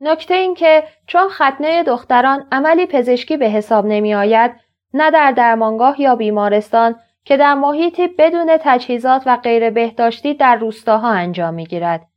نکته 0.02 0.34
این 0.34 0.56
که 0.56 0.84
چون 1.08 1.30
ختنه 1.30 1.84
دختران 1.84 2.48
عملی 2.52 2.86
پزشکی 2.86 3.38
به 3.38 3.46
حساب 3.50 3.86
نمی 3.86 4.16
آید 4.16 4.52
نه 4.94 5.12
در 5.12 5.32
درمانگاه 5.32 6.02
یا 6.02 6.16
بیمارستان 6.16 6.96
که 7.26 7.38
در 7.38 7.54
محیطی 7.54 8.08
بدون 8.08 8.58
تجهیزات 8.60 9.24
و 9.26 9.38
غیر 9.38 9.70
بهداشتی 9.70 10.34
در 10.34 10.56
روستاها 10.56 11.10
انجام 11.10 11.54
می 11.54 11.66
گیرد. 11.66 12.08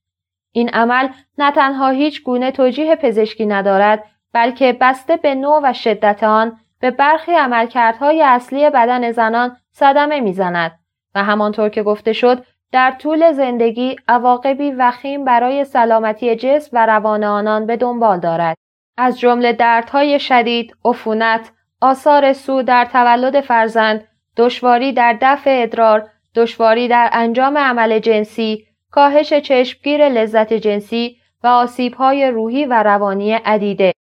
این 0.53 0.69
عمل 0.69 1.09
نه 1.39 1.53
تنها 1.53 1.89
هیچ 1.89 2.23
گونه 2.23 2.51
توجیه 2.51 2.97
پزشکی 2.97 3.47
ندارد 3.47 4.05
بلکه 4.33 4.77
بسته 4.81 5.17
به 5.17 5.35
نوع 5.35 5.61
و 5.65 5.73
شدت 5.73 6.23
آن 6.23 6.59
به 6.81 6.91
برخی 6.91 7.33
عملکردهای 7.33 8.23
اصلی 8.23 8.71
بدن 8.71 9.13
زنان 9.13 9.57
صدمه 9.73 10.21
می‌زند 10.21 10.79
و 11.15 11.25
همانطور 11.25 11.69
که 11.69 11.83
گفته 11.83 12.13
شد 12.13 12.45
در 12.73 12.91
طول 12.91 13.33
زندگی 13.33 13.97
عواقبی 14.09 14.71
وخیم 14.71 15.25
برای 15.25 15.65
سلامتی 15.65 16.37
جسم 16.37 16.71
و 16.73 16.87
روان 16.87 17.25
آنان 17.25 17.67
به 17.67 17.77
دنبال 17.77 18.21
دارد. 18.21 18.57
از 18.97 19.21
جمله 19.21 19.53
دردهای 19.53 20.21
شدید 20.21 20.77
عفونت 20.85 21.53
آثار 21.81 22.33
سو 22.33 22.63
در 22.63 22.85
تولد 22.85 23.41
فرزند 23.41 24.09
دشواری 24.37 24.93
در 24.93 25.19
دفع 25.21 25.61
ادرار 25.63 26.09
دشواری 26.35 26.89
در 26.89 27.11
انجام 27.13 27.59
عمل 27.59 27.99
جنسی 27.99 28.67
کاهش 28.91 29.33
چشمگیر 29.33 30.09
لذت 30.09 30.53
جنسی 30.53 31.17
و 31.43 31.47
آسیبهای 31.47 32.31
روحی 32.31 32.65
و 32.65 32.83
روانی 32.83 33.33
عدیده. 33.33 33.93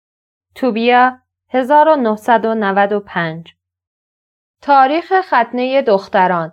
توبیا 0.54 1.18
1995 1.50 3.54
تاریخ 4.62 5.12
ختنه 5.20 5.82
دختران 5.82 6.52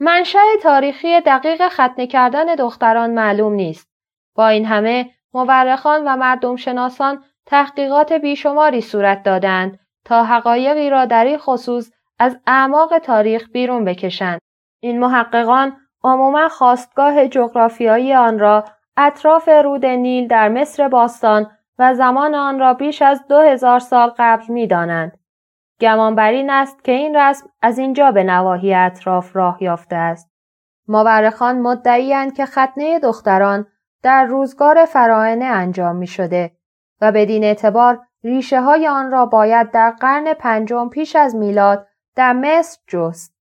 منشأ 0.00 0.38
تاریخی 0.62 1.20
دقیق 1.20 1.68
ختنه 1.68 2.06
کردن 2.06 2.54
دختران 2.54 3.10
معلوم 3.10 3.52
نیست. 3.52 3.88
با 4.34 4.48
این 4.48 4.66
همه 4.66 5.10
مورخان 5.34 6.04
و 6.04 6.16
مردم 6.16 6.56
شناسان 6.56 7.24
تحقیقات 7.46 8.12
بیشماری 8.12 8.80
صورت 8.80 9.22
دادند 9.22 9.78
تا 10.04 10.24
حقایقی 10.24 10.90
را 10.90 11.04
در 11.04 11.24
این 11.24 11.38
خصوص 11.38 11.92
از 12.18 12.40
اعماق 12.46 12.98
تاریخ 12.98 13.48
بیرون 13.52 13.84
بکشند. 13.84 14.40
این 14.80 15.00
محققان 15.00 15.76
عموما 16.04 16.48
خواستگاه 16.48 17.28
جغرافیایی 17.28 18.14
آن 18.14 18.38
را 18.38 18.64
اطراف 18.96 19.48
رود 19.48 19.86
نیل 19.86 20.28
در 20.28 20.48
مصر 20.48 20.88
باستان 20.88 21.50
و 21.78 21.94
زمان 21.94 22.34
آن 22.34 22.58
را 22.58 22.74
بیش 22.74 23.02
از 23.02 23.26
دو 23.28 23.40
هزار 23.40 23.78
سال 23.78 24.14
قبل 24.18 24.52
می 24.52 24.66
دانند. 24.66 25.18
گمان 25.80 26.18
این 26.18 26.50
است 26.50 26.84
که 26.84 26.92
این 26.92 27.16
رسم 27.16 27.46
از 27.62 27.78
اینجا 27.78 28.10
به 28.10 28.24
نواحی 28.24 28.74
اطراف 28.74 29.36
راه 29.36 29.62
یافته 29.62 29.96
است. 29.96 30.30
مورخان 30.88 31.60
مدعیاند 31.60 32.34
که 32.34 32.46
ختنه 32.46 32.98
دختران 32.98 33.66
در 34.02 34.24
روزگار 34.24 34.84
فراعنه 34.84 35.44
انجام 35.44 35.96
می 35.96 36.06
شده 36.06 36.56
و 37.00 37.12
بدین 37.12 37.44
اعتبار 37.44 38.06
ریشه 38.24 38.60
های 38.60 38.88
آن 38.88 39.10
را 39.10 39.26
باید 39.26 39.70
در 39.70 39.90
قرن 39.90 40.34
پنجم 40.34 40.88
پیش 40.88 41.16
از 41.16 41.36
میلاد 41.36 41.86
در 42.16 42.32
مصر 42.32 42.78
جست. 42.86 43.34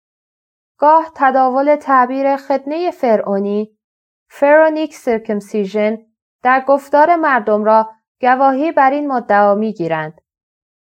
گاه 0.77 1.11
تداول 1.15 1.75
تعبیر 1.75 2.37
ختنه 2.37 2.91
فرعونی 2.91 3.77
فرونیک 4.29 4.95
سرکمسیژن 4.95 5.97
در 6.43 6.63
گفتار 6.67 7.15
مردم 7.15 7.63
را 7.63 7.89
گواهی 8.23 8.71
بر 8.71 8.91
این 8.91 9.07
مدعا 9.07 9.55
می‌گیرند. 9.55 10.21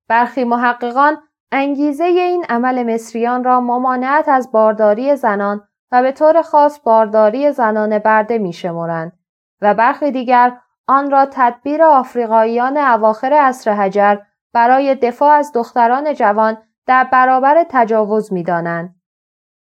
برخی 0.08 0.44
محققان 0.44 1.18
انگیزه 1.52 2.04
این 2.04 2.46
عمل 2.50 2.94
مصریان 2.94 3.44
را 3.44 3.62
ممانعت 3.62 4.30
از 4.30 4.52
بارداری 4.52 5.16
زنان 5.16 5.68
و 5.92 6.02
به 6.02 6.12
طور 6.12 6.42
خاص 6.42 6.80
بارداری 6.80 7.52
زنان 7.52 8.00
برده 8.00 8.38
می 8.38 8.54
شمرند 8.54 9.20
و 9.62 9.74
برخی 9.74 10.12
دیگر 10.12 10.58
آن 10.88 11.12
را 11.12 11.28
تدبیر 11.32 11.84
آفریقاییان 11.84 12.78
اواخر 12.78 13.34
عصر 13.34 13.72
حجر 13.74 14.18
برای 14.54 14.96
دفاع 14.96 15.32
از 15.32 15.52
دختران 15.54 16.14
جوان 16.14 16.58
در 16.86 17.04
برابر 17.04 17.66
تجاوز 17.70 18.34
می 18.34 18.44
دانند. 18.44 18.96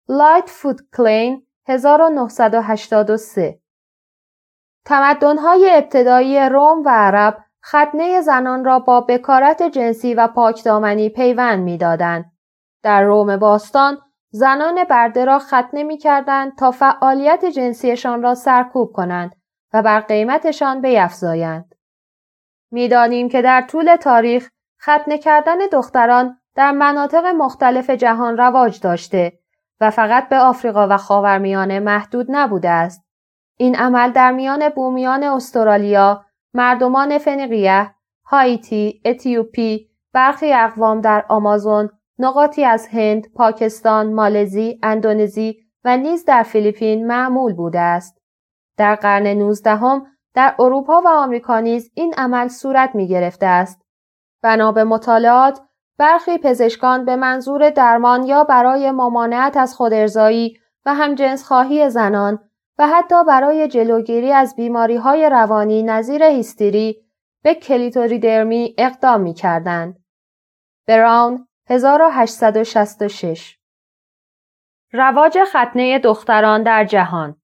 لایت 0.07 0.49
فود 0.49 0.81
کلین 0.97 1.47
1983 1.67 3.59
تمدن‌های 4.85 5.69
ابتدایی 5.73 6.39
روم 6.39 6.83
و 6.85 6.89
عرب 6.89 7.37
ختنه 7.65 8.21
زنان 8.21 8.65
را 8.65 8.79
با 8.79 9.01
بکارت 9.01 9.63
جنسی 9.63 10.13
و 10.13 10.27
پاکدامنی 10.27 11.09
پیوند 11.09 11.63
می‌دادند. 11.63 12.31
در 12.83 13.03
روم 13.03 13.37
باستان 13.37 13.97
زنان 14.31 14.83
برده 14.83 15.25
را 15.25 15.39
ختنه 15.39 15.83
می‌کردند 15.83 16.57
تا 16.57 16.71
فعالیت 16.71 17.45
جنسیشان 17.45 18.21
را 18.21 18.35
سرکوب 18.35 18.91
کنند 18.91 19.35
و 19.73 19.81
بر 19.81 19.99
قیمتشان 19.99 20.81
بیفزایند. 20.81 21.75
می‌دانیم 22.71 23.29
که 23.29 23.41
در 23.41 23.61
طول 23.61 23.95
تاریخ 23.95 24.49
ختنه 24.81 25.17
کردن 25.17 25.57
دختران 25.71 26.37
در 26.55 26.71
مناطق 26.71 27.25
مختلف 27.25 27.89
جهان 27.89 28.37
رواج 28.37 28.79
داشته 28.79 29.33
و 29.81 29.89
فقط 29.89 30.29
به 30.29 30.37
آفریقا 30.37 30.87
و 30.89 30.97
خاورمیانه 30.97 31.79
محدود 31.79 32.25
نبوده 32.29 32.69
است. 32.69 33.05
این 33.57 33.75
عمل 33.75 34.11
در 34.11 34.31
میان 34.31 34.69
بومیان 34.69 35.23
استرالیا، 35.23 36.25
مردمان 36.53 37.17
فنیقیه، 37.17 37.95
هایتی، 38.25 39.01
اتیوپی، 39.05 39.89
برخی 40.13 40.53
اقوام 40.53 41.01
در 41.01 41.25
آمازون، 41.29 41.89
نقاطی 42.19 42.63
از 42.65 42.87
هند، 42.87 43.33
پاکستان، 43.33 44.13
مالزی، 44.13 44.79
اندونزی 44.83 45.57
و 45.83 45.97
نیز 45.97 46.25
در 46.25 46.43
فیلیپین 46.43 47.07
معمول 47.07 47.53
بوده 47.53 47.79
است. 47.79 48.21
در 48.77 48.95
قرن 48.95 49.27
نوزدهم 49.27 50.05
در 50.33 50.55
اروپا 50.59 51.01
و 51.05 51.07
آمریکا 51.07 51.59
نیز 51.59 51.91
این 51.93 52.13
عمل 52.17 52.47
صورت 52.47 52.95
می 52.95 53.07
گرفته 53.07 53.45
است. 53.45 53.81
بنا 54.43 54.71
به 54.71 54.83
مطالعات 54.83 55.61
برخی 55.97 56.37
پزشکان 56.37 57.05
به 57.05 57.15
منظور 57.15 57.69
درمان 57.69 58.23
یا 58.23 58.43
برای 58.43 58.91
ممانعت 58.91 59.57
از 59.57 59.75
خودارضایی 59.75 60.57
و 60.85 60.93
همجنسخواهی 60.93 61.89
زنان 61.89 62.39
و 62.79 62.87
حتی 62.87 63.23
برای 63.23 63.67
جلوگیری 63.67 64.31
از 64.31 64.55
بیماری 64.55 64.95
های 64.95 65.29
روانی 65.29 65.83
نظیر 65.83 66.23
هیستری 66.23 67.05
به 67.43 67.55
کلیتوریدرمی 67.55 68.75
اقدام 68.77 69.21
می 69.21 69.33
کردند. 69.33 70.03
براون 70.87 71.47
1866 71.69 73.57
رواج 74.93 75.39
ختنه 75.43 75.99
دختران 75.99 76.63
در 76.63 76.85
جهان. 76.85 77.35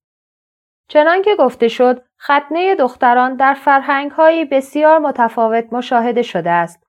چنانکه 0.88 1.36
گفته 1.38 1.68
شد 1.68 2.04
ختنه 2.20 2.74
دختران 2.74 3.36
در 3.36 3.54
فرهنگهایی 3.54 4.44
بسیار 4.44 4.98
متفاوت 4.98 5.72
مشاهده 5.72 6.22
شده 6.22 6.50
است. 6.50 6.86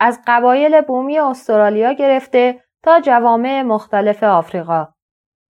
از 0.00 0.20
قبایل 0.26 0.80
بومی 0.80 1.18
استرالیا 1.18 1.92
گرفته 1.92 2.64
تا 2.82 3.00
جوامع 3.00 3.62
مختلف 3.62 4.22
آفریقا. 4.22 4.88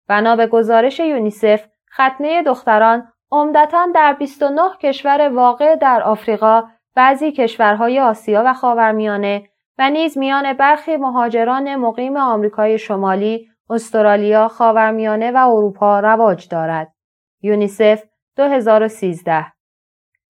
بنا 0.09 0.37
به 0.37 0.47
گزارش 0.47 1.01
یونیسف 1.01 1.67
ختنه 1.97 2.43
دختران 2.43 3.13
عمدتا 3.31 3.87
در 3.95 4.13
29 4.13 4.63
کشور 4.81 5.29
واقع 5.29 5.77
در 5.77 6.03
آفریقا، 6.03 6.63
بعضی 6.95 7.33
کشورهای 7.33 8.01
آسیا 8.01 8.43
و 8.47 8.55
خاورمیانه 8.55 9.49
و 9.79 9.91
نیز 9.91 10.19
میان 10.19 10.53
برخی 10.53 10.97
مهاجران 10.97 11.77
مقیم 11.77 12.17
آمریکای 12.17 12.79
شمالی، 12.79 13.49
استرالیا، 13.71 14.49
خاورمیانه 14.49 15.31
و 15.31 15.37
اروپا 15.37 16.01
رواج 16.01 16.49
دارد. 16.49 16.93
یونیسف 17.43 18.03
2013 18.37 19.47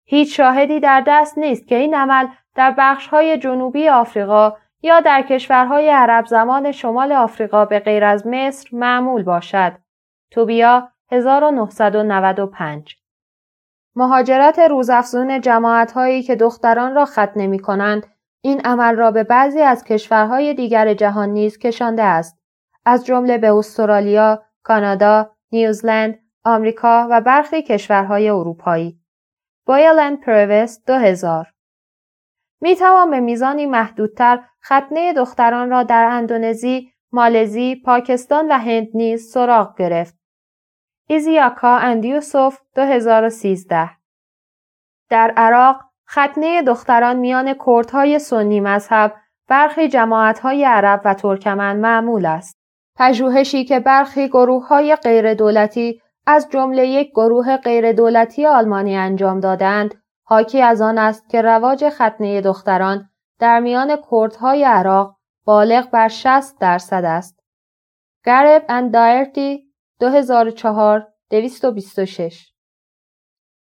هیچ 0.04 0.37
شاهدی 0.37 0.80
در 0.80 1.02
دست 1.06 1.38
نیست 1.38 1.68
که 1.68 1.75
این 1.75 1.94
عمل 1.94 2.26
در 2.54 2.75
بخشهای 2.78 3.38
جنوبی 3.38 3.88
آفریقا 3.88 4.52
یا 4.82 5.00
در 5.00 5.23
کشورهای 5.23 5.90
عرب 5.90 6.26
زمان 6.26 6.73
شمال 6.73 7.12
آفریقا 7.12 7.64
به 7.64 7.78
غیر 7.78 8.04
از 8.04 8.26
مصر 8.26 8.68
معمول 8.73 9.23
باشد. 9.23 9.73
توبیا 10.30 10.88
1995 11.10 12.96
مهاجرت 13.96 14.58
روزافزون 14.58 15.40
جماعت 15.40 15.92
هایی 15.92 16.22
که 16.22 16.36
دختران 16.36 16.94
را 16.94 17.04
خط 17.04 17.32
نمی 17.36 17.58
کنند 17.58 18.06
این 18.40 18.60
عمل 18.60 18.96
را 18.96 19.10
به 19.10 19.25
بعضی 19.25 19.60
از 19.60 19.84
کشورهای 19.84 20.54
دیگر 20.54 20.94
جهان 20.94 21.28
نیز 21.28 21.58
کشانده 21.58 22.02
است 22.02 22.38
از 22.84 23.06
جمله 23.06 23.38
به 23.38 23.52
استرالیا، 23.52 24.42
کانادا، 24.62 25.30
نیوزلند، 25.52 26.18
آمریکا 26.44 27.08
و 27.10 27.20
برخی 27.20 27.62
کشورهای 27.62 28.28
اروپایی. 28.28 29.00
بایلند 29.66 30.20
پرویس 30.20 30.84
2000 30.86 31.52
می 32.60 32.76
توان 32.76 33.10
به 33.10 33.20
میزانی 33.20 33.66
محدودتر 33.66 34.44
ختنه 34.64 35.12
دختران 35.12 35.70
را 35.70 35.82
در 35.82 36.04
اندونزی، 36.04 36.92
مالزی، 37.12 37.82
پاکستان 37.84 38.48
و 38.48 38.58
هند 38.58 38.88
نیز 38.94 39.32
سراغ 39.32 39.78
گرفت. 39.78 40.18
ایزیاکا 41.08 41.76
اندیوسوف 41.76 42.58
2013 42.75 43.90
در 45.10 45.32
عراق 45.36 45.80
ختنه 46.10 46.62
دختران 46.62 47.16
میان 47.16 47.54
کردهای 47.66 48.18
سنی 48.18 48.60
مذهب 48.60 49.14
برخی 49.48 49.88
جماعتهای 49.88 50.64
عرب 50.64 51.00
و 51.04 51.14
ترکمن 51.14 51.76
معمول 51.76 52.26
است. 52.26 52.56
پژوهشی 52.96 53.64
که 53.64 53.80
برخی 53.80 54.28
گروه 54.28 54.68
های 54.68 54.96
غیر 54.96 55.34
دولتی 55.34 56.02
از 56.26 56.48
جمله 56.50 56.86
یک 56.86 57.10
گروه 57.10 57.56
غیر 57.56 57.92
دولتی 57.92 58.46
آلمانی 58.46 58.96
انجام 58.96 59.40
دادند 59.40 59.94
حاکی 60.25 60.62
از 60.62 60.80
آن 60.80 60.98
است 60.98 61.28
که 61.28 61.42
رواج 61.42 61.88
ختنه 61.88 62.40
دختران 62.40 63.08
در 63.38 63.60
میان 63.60 63.96
کردهای 64.10 64.64
عراق 64.64 65.16
بالغ 65.44 65.90
بر 65.90 66.08
60 66.08 66.58
درصد 66.60 67.04
است. 67.04 67.40
گرب 68.25 68.64
اند 68.68 68.92
دایرتی 68.92 69.65
2004 70.00 71.08
226 71.30 72.52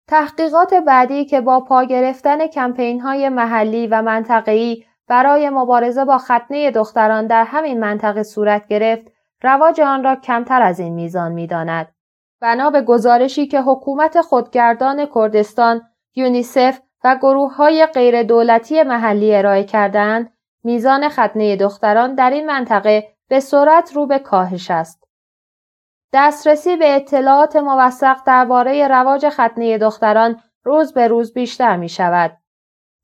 تحقیقات 0.08 0.74
بعدی 0.74 1.24
که 1.24 1.40
با 1.40 1.60
پا 1.60 1.84
گرفتن 1.84 2.46
کمپین 2.46 3.00
های 3.00 3.28
محلی 3.28 3.86
و 3.86 4.02
منطقه‌ای 4.02 4.84
برای 5.08 5.50
مبارزه 5.50 6.04
با 6.04 6.18
ختنه 6.18 6.70
دختران 6.70 7.26
در 7.26 7.44
همین 7.44 7.80
منطقه 7.80 8.22
صورت 8.22 8.66
گرفت، 8.66 9.06
رواج 9.42 9.80
آن 9.80 10.04
را 10.04 10.16
کمتر 10.16 10.62
از 10.62 10.80
این 10.80 10.94
میزان 10.94 11.32
می‌داند. 11.32 11.94
بنا 12.40 12.70
به 12.70 12.82
گزارشی 12.82 13.46
که 13.46 13.60
حکومت 13.60 14.20
خودگردان 14.20 15.06
کردستان، 15.14 15.82
یونیسف 16.14 16.80
و 17.04 17.16
گروه 17.22 17.54
های 17.54 17.86
غیر 17.86 18.22
دولتی 18.22 18.82
محلی 18.82 19.36
ارائه 19.36 19.64
کردند، 19.64 20.32
میزان 20.64 21.08
ختنه 21.08 21.56
دختران 21.56 22.14
در 22.14 22.30
این 22.30 22.46
منطقه 22.46 23.08
به 23.28 23.40
سرعت 23.40 23.92
رو 23.92 24.06
به 24.06 24.18
کاهش 24.18 24.70
است. 24.70 25.09
دسترسی 26.12 26.76
به 26.76 26.96
اطلاعات 26.96 27.56
موثق 27.56 28.16
درباره 28.26 28.88
رواج 28.88 29.28
ختنه 29.28 29.78
دختران 29.78 30.40
روز 30.64 30.92
به 30.92 31.08
روز 31.08 31.32
بیشتر 31.32 31.76
می 31.76 31.88
شود. 31.88 32.36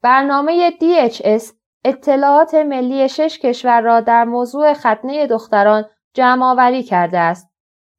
برنامه 0.03 0.71
DHS 0.71 1.53
اطلاعات 1.85 2.55
ملی 2.55 3.09
شش 3.09 3.39
کشور 3.39 3.81
را 3.81 4.01
در 4.01 4.25
موضوع 4.25 4.73
ختنه 4.73 5.27
دختران 5.27 5.85
جمع 6.15 6.47
آوری 6.47 6.83
کرده 6.83 7.19
است. 7.19 7.51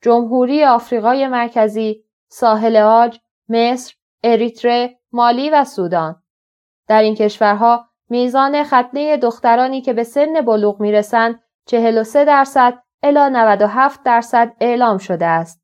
جمهوری 0.01 0.63
آفریقای 0.63 1.27
مرکزی، 1.27 2.03
ساحل 2.27 2.77
آج، 2.77 3.19
مصر، 3.49 3.93
اریتره، 4.23 4.99
مالی 5.11 5.49
و 5.49 5.63
سودان. 5.63 6.21
در 6.87 7.01
این 7.01 7.15
کشورها 7.15 7.85
میزان 8.09 8.63
ختنه 8.63 9.17
دخترانی 9.17 9.81
که 9.81 9.93
به 9.93 10.03
سن 10.03 10.41
بلوغ 10.41 10.81
می‌رسند 10.81 11.43
43 11.65 12.25
درصد 12.25 12.83
الا 13.07 13.29
97 13.29 14.03
درصد 14.03 14.53
اعلام 14.61 14.97
شده 14.97 15.25
است. 15.25 15.61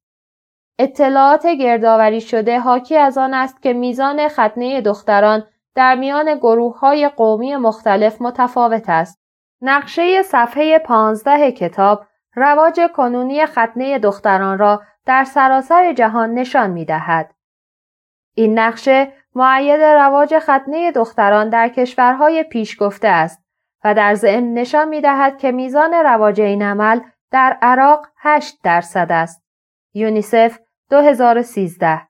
اطلاعات 0.80 1.48
گردآوری 1.48 2.22
شده 2.22 2.60
حاکی 2.60 2.98
از 2.98 3.18
آن 3.18 3.34
است 3.34 3.62
که 3.62 3.74
میزان 3.74 4.28
ختنه 4.28 4.82
دختران 4.82 5.44
در 5.76 5.96
میان 5.96 6.36
گروه 6.36 6.80
های 6.80 7.10
قومی 7.10 7.56
مختلف 7.56 8.22
متفاوت 8.22 8.90
است. 8.90 9.22
نقشه 9.62 10.22
صفحه 10.22 10.80
15 10.80 11.52
کتاب 11.52 12.06
رواج 12.36 12.80
کنونی 12.96 13.46
ختنه 13.46 14.00
دختران 14.00 14.58
را 14.58 14.82
در 15.06 15.24
سراسر 15.24 15.94
جهان 15.94 16.34
نشان 16.34 16.70
می 16.70 16.86
دهد. 16.86 17.34
این 18.36 18.60
نقشه 18.60 19.14
معید 19.36 19.82
رواج 19.82 20.40
ختنه 20.40 20.92
دختران 20.92 21.50
در 21.50 21.70
کشورهای 21.70 22.44
پیشگفته 22.44 23.08
است 23.08 23.44
و 23.84 23.94
در 23.94 24.14
ضمن 24.14 24.54
نشان 24.54 24.90
می 24.90 25.02
دهد 25.02 25.38
که 25.38 25.52
میزان 25.52 25.94
رواج 25.94 26.42
این 26.42 26.64
عمل 26.64 27.00
در 27.34 27.58
عراق 27.62 28.08
8 28.18 28.60
درصد 28.64 29.08
است. 29.12 29.44
یونیسف 29.94 30.60
2013 30.90 32.02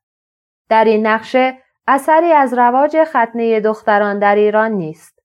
در 0.69 0.83
این 0.83 1.07
نقشه 1.07 1.57
اثری 1.87 2.31
از 2.31 2.53
رواج 2.53 3.03
ختنه 3.03 3.59
دختران 3.59 4.19
در 4.19 4.35
ایران 4.35 4.71
نیست. 4.71 5.19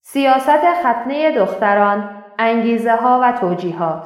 سیاست 0.00 0.74
ختنه 0.80 1.30
دختران، 1.30 2.24
انگیزه 2.38 2.96
ها 2.96 3.20
و 3.22 3.32
توجیهات 3.32 4.04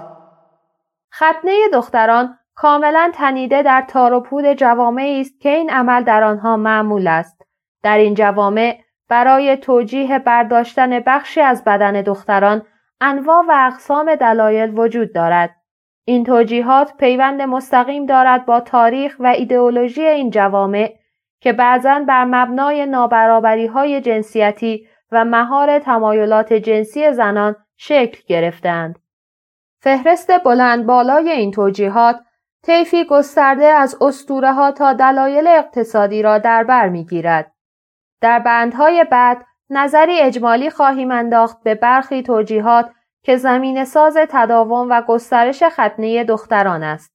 ختنه 1.15 1.69
دختران 1.73 2.39
کاملا 2.55 3.13
تنیده 3.15 3.63
در 3.63 3.85
تار 3.89 4.13
و 4.13 4.21
پود 4.21 4.53
جوامعی 4.53 5.21
است 5.21 5.41
که 5.41 5.49
این 5.49 5.71
عمل 5.71 6.03
در 6.03 6.23
آنها 6.23 6.57
معمول 6.57 7.07
است. 7.07 7.43
در 7.83 7.99
این 7.99 8.15
جوامع 8.15 8.81
برای 9.09 9.57
توجیه 9.57 10.19
برداشتن 10.19 11.01
بخشی 11.01 11.41
از 11.41 11.65
بدن 11.65 11.93
دختران 12.03 12.67
انواع 13.05 13.45
و 13.49 13.53
اقسام 13.73 14.15
دلایل 14.15 14.79
وجود 14.79 15.15
دارد. 15.15 15.57
این 16.05 16.25
توجیهات 16.25 16.97
پیوند 16.97 17.43
مستقیم 17.43 18.07
دارد 18.07 18.47
با 18.47 18.61
تاریخ 18.61 19.17
و 19.19 19.27
ایدئولوژی 19.27 20.03
این 20.03 20.31
جوامع 20.31 20.95
که 21.41 21.53
بعضا 21.53 22.05
بر 22.09 22.25
مبنای 22.25 22.87
نابرابری 22.87 23.67
های 23.67 24.01
جنسیتی 24.01 24.87
و 25.13 25.25
مهار 25.25 25.79
تمایلات 25.79 26.53
جنسی 26.53 27.13
زنان 27.13 27.57
شکل 27.77 28.23
گرفتند. 28.27 28.99
فهرست 29.81 30.45
بلند 30.45 30.87
بالای 30.87 31.31
این 31.31 31.51
توجیهات 31.51 32.21
طیفی 32.63 33.05
گسترده 33.05 33.65
از 33.65 33.97
اسطوره 34.01 34.53
ها 34.53 34.73
تا 34.73 34.93
دلایل 34.93 35.47
اقتصادی 35.47 36.23
را 36.23 36.39
در 36.39 36.65
بر 36.65 36.89
می‌گیرد. 36.89 37.53
در 38.21 38.39
بندهای 38.39 39.05
بعد 39.11 39.45
نظری 39.75 40.21
اجمالی 40.21 40.71
خواهیم 40.71 41.11
انداخت 41.11 41.63
به 41.63 41.75
برخی 41.75 42.23
توجیهات 42.23 42.91
که 43.23 43.37
زمین 43.37 43.85
ساز 43.85 44.17
تداوم 44.29 44.91
و 44.91 45.03
گسترش 45.03 45.63
ختنه 45.63 46.25
دختران 46.25 46.83
است. 46.83 47.15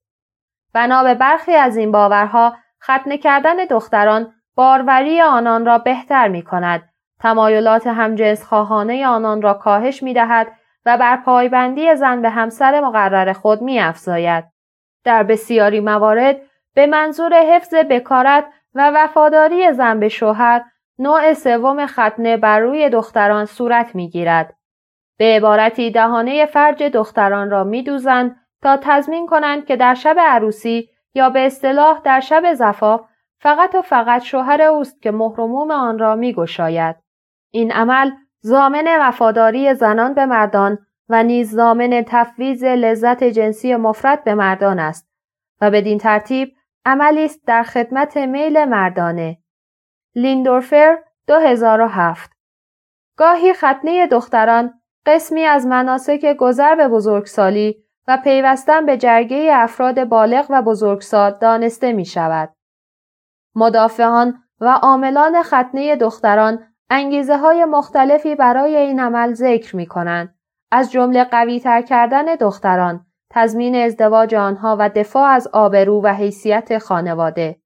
بنا 0.74 1.04
به 1.04 1.15
برخی 1.15 1.56
از 1.56 1.78
این 1.78 1.91
باورها 1.91 2.56
ختنه 2.84 3.17
کردن 3.17 3.56
دختران 3.56 4.34
باروری 4.56 5.22
آنان 5.22 5.65
را 5.65 5.78
بهتر 5.78 6.28
می 6.28 6.41
کند، 6.41 6.89
تمایلات 7.20 7.88
همجنس 7.88 8.43
خواهانه 8.43 9.08
آنان 9.08 9.41
را 9.41 9.54
کاهش 9.54 10.04
می 10.04 10.13
دهد 10.13 10.48
و 10.86 10.98
بر 10.98 11.17
پایبندی 11.17 11.96
زن 11.96 12.22
به 12.22 12.30
همسر 12.30 12.82
مقرر 12.82 13.34
خود 13.34 13.62
می 13.62 13.80
افزاید. 13.80 14.43
در 15.04 15.24
بسیاری 15.24 15.80
موارد 15.80 16.41
به 16.74 16.88
منظور 16.88 17.34
حفظ 17.34 17.74
بکارت 17.74 18.46
و 18.74 18.91
وفاداری 18.96 19.74
زن 19.74 20.00
به 20.00 20.10
شوهر 20.10 20.63
نوع 21.00 21.34
سوم 21.34 21.86
ختنه 21.86 22.38
بر 22.38 22.60
روی 22.60 22.90
دختران 22.90 23.46
صورت 23.46 23.96
می 23.96 24.10
گیرد. 24.10 24.56
به 25.18 25.26
عبارتی 25.26 25.92
دهانه 25.92 26.46
فرج 26.46 26.84
دختران 26.84 27.50
را 27.50 27.64
می 27.64 27.84
دوزند 27.84 28.36
تا 28.62 28.78
تضمین 28.82 29.28
کنند 29.28 29.66
که 29.66 29.76
در 29.76 29.94
شب 29.94 30.16
عروسی 30.20 30.90
یا 31.14 31.30
به 31.30 31.46
اصطلاح 31.46 32.02
در 32.04 32.20
شب 32.20 32.54
زفاف 32.54 33.02
فقط 33.40 33.76
و 33.76 33.82
فقط 33.82 34.22
شوهر 34.22 34.62
اوست 34.62 35.02
که 35.02 35.12
محرموم 35.12 35.72
آن 35.72 36.00
را 36.00 36.16
می 36.16 36.34
گشاید. 36.34 36.96
این 37.52 37.72
عمل 37.72 38.12
زامن 38.40 38.88
وفاداری 39.02 39.74
زنان 39.74 40.14
به 40.14 40.26
مردان 40.26 40.78
و 41.10 41.24
نیز 41.24 41.52
زامن 41.52 42.04
تفویض 42.08 42.64
لذت 42.64 43.24
جنسی 43.24 43.76
مفرد 43.76 44.24
به 44.24 44.36
مردان 44.36 44.80
است 44.80 45.10
و 45.62 45.72
بدین 45.72 45.98
ترتیب 45.98 46.54
عملی 46.86 47.26
است 47.26 47.48
در 47.48 47.64
خدمت 47.64 48.18
میل 48.18 48.66
مردانه. 48.66 49.38
لیندورفر 50.17 50.97
2007 51.27 52.32
گاهی 53.17 53.53
ختنه 53.53 54.08
دختران 54.08 54.73
قسمی 55.06 55.43
از 55.43 55.67
مناسک 55.67 56.36
گذر 56.39 56.75
به 56.75 56.88
بزرگسالی 56.88 57.84
و 58.08 58.17
پیوستن 58.23 58.86
به 58.86 58.97
جرگه 58.97 59.49
افراد 59.53 60.03
بالغ 60.03 60.45
و 60.49 60.62
بزرگسال 60.62 61.38
دانسته 61.41 61.93
می 61.93 62.06
شود. 62.06 62.53
مدافعان 63.56 64.43
و 64.60 64.67
عاملان 64.67 65.43
ختنه 65.43 65.95
دختران 65.95 66.63
انگیزه 66.89 67.38
های 67.38 67.65
مختلفی 67.65 68.36
برای 68.36 68.75
این 68.75 68.99
عمل 68.99 69.34
ذکر 69.34 69.75
می 69.75 69.86
کنند. 69.86 70.36
از 70.71 70.91
جمله 70.91 71.23
قوی 71.23 71.60
تر 71.60 71.82
کردن 71.82 72.36
دختران، 72.36 73.06
تضمین 73.30 73.75
ازدواج 73.75 74.36
آنها 74.36 74.77
و 74.80 74.89
دفاع 74.89 75.30
از 75.30 75.47
آبرو 75.47 76.01
و 76.03 76.13
حیثیت 76.13 76.77
خانواده. 76.77 77.62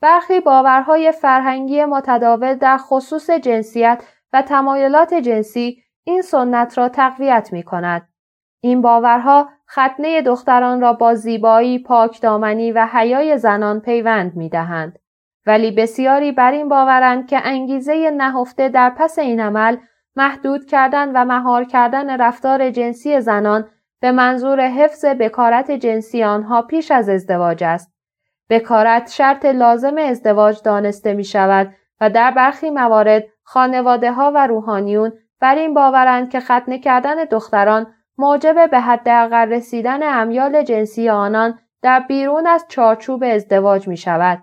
برخی 0.00 0.40
باورهای 0.40 1.12
فرهنگی 1.12 1.84
متداول 1.84 2.54
در 2.54 2.76
خصوص 2.76 3.30
جنسیت 3.30 4.02
و 4.32 4.42
تمایلات 4.42 5.14
جنسی 5.14 5.82
این 6.04 6.22
سنت 6.22 6.78
را 6.78 6.88
تقویت 6.88 7.48
می 7.52 7.62
کند. 7.62 8.08
این 8.60 8.82
باورها 8.82 9.48
ختنه 9.70 10.22
دختران 10.22 10.80
را 10.80 10.92
با 10.92 11.14
زیبایی، 11.14 11.78
پاکدامنی 11.78 12.72
و 12.72 12.88
حیای 12.92 13.38
زنان 13.38 13.80
پیوند 13.80 14.36
می 14.36 14.48
دهند. 14.48 14.98
ولی 15.46 15.70
بسیاری 15.70 16.32
بر 16.32 16.52
این 16.52 16.68
باورند 16.68 17.26
که 17.26 17.40
انگیزه 17.44 18.10
نهفته 18.10 18.68
در 18.68 18.90
پس 18.90 19.18
این 19.18 19.40
عمل 19.40 19.76
محدود 20.16 20.64
کردن 20.64 21.12
و 21.16 21.24
مهار 21.24 21.64
کردن 21.64 22.20
رفتار 22.20 22.70
جنسی 22.70 23.20
زنان 23.20 23.68
به 24.00 24.12
منظور 24.12 24.60
حفظ 24.60 25.04
بکارت 25.04 25.70
جنسی 25.70 26.24
آنها 26.24 26.62
پیش 26.62 26.90
از 26.90 27.08
ازدواج 27.08 27.64
است. 27.64 27.97
بکارت 28.50 29.10
شرط 29.10 29.44
لازم 29.44 29.98
ازدواج 29.98 30.62
دانسته 30.64 31.14
می 31.14 31.24
شود 31.24 31.74
و 32.00 32.10
در 32.10 32.30
برخی 32.30 32.70
موارد 32.70 33.24
خانواده 33.42 34.12
ها 34.12 34.32
و 34.34 34.46
روحانیون 34.46 35.12
بر 35.40 35.54
این 35.54 35.74
باورند 35.74 36.30
که 36.30 36.40
ختنه 36.40 36.78
کردن 36.78 37.24
دختران 37.24 37.94
موجب 38.18 38.70
به 38.70 38.80
حداقل 38.80 39.52
رسیدن 39.52 40.02
امیال 40.02 40.62
جنسی 40.62 41.08
آنان 41.08 41.58
در 41.82 42.00
بیرون 42.00 42.46
از 42.46 42.64
چارچوب 42.68 43.24
ازدواج 43.26 43.88
می 43.88 43.96
شود. 43.96 44.42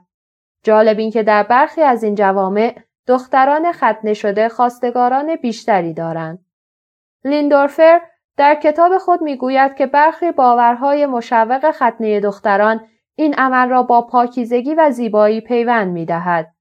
جالب 0.63 0.99
این 0.99 1.11
که 1.11 1.23
در 1.23 1.43
برخی 1.43 1.81
از 1.81 2.03
این 2.03 2.15
جوامع 2.15 2.75
دختران 3.07 3.71
ختنه 3.71 4.13
شده 4.13 4.49
خواستگاران 4.49 5.35
بیشتری 5.35 5.93
دارند. 5.93 6.39
لیندورفر 7.25 8.01
در 8.37 8.55
کتاب 8.55 8.97
خود 8.97 9.21
می‌گوید 9.21 9.75
که 9.75 9.85
برخی 9.85 10.31
باورهای 10.31 11.05
مشوق 11.05 11.71
ختنه 11.71 12.19
دختران 12.19 12.87
این 13.15 13.33
عمل 13.33 13.69
را 13.69 13.83
با 13.83 14.01
پاکیزگی 14.01 14.75
و 14.75 14.91
زیبایی 14.91 15.41
پیوند 15.41 15.93
می 15.93 16.05
دهد. 16.05 16.55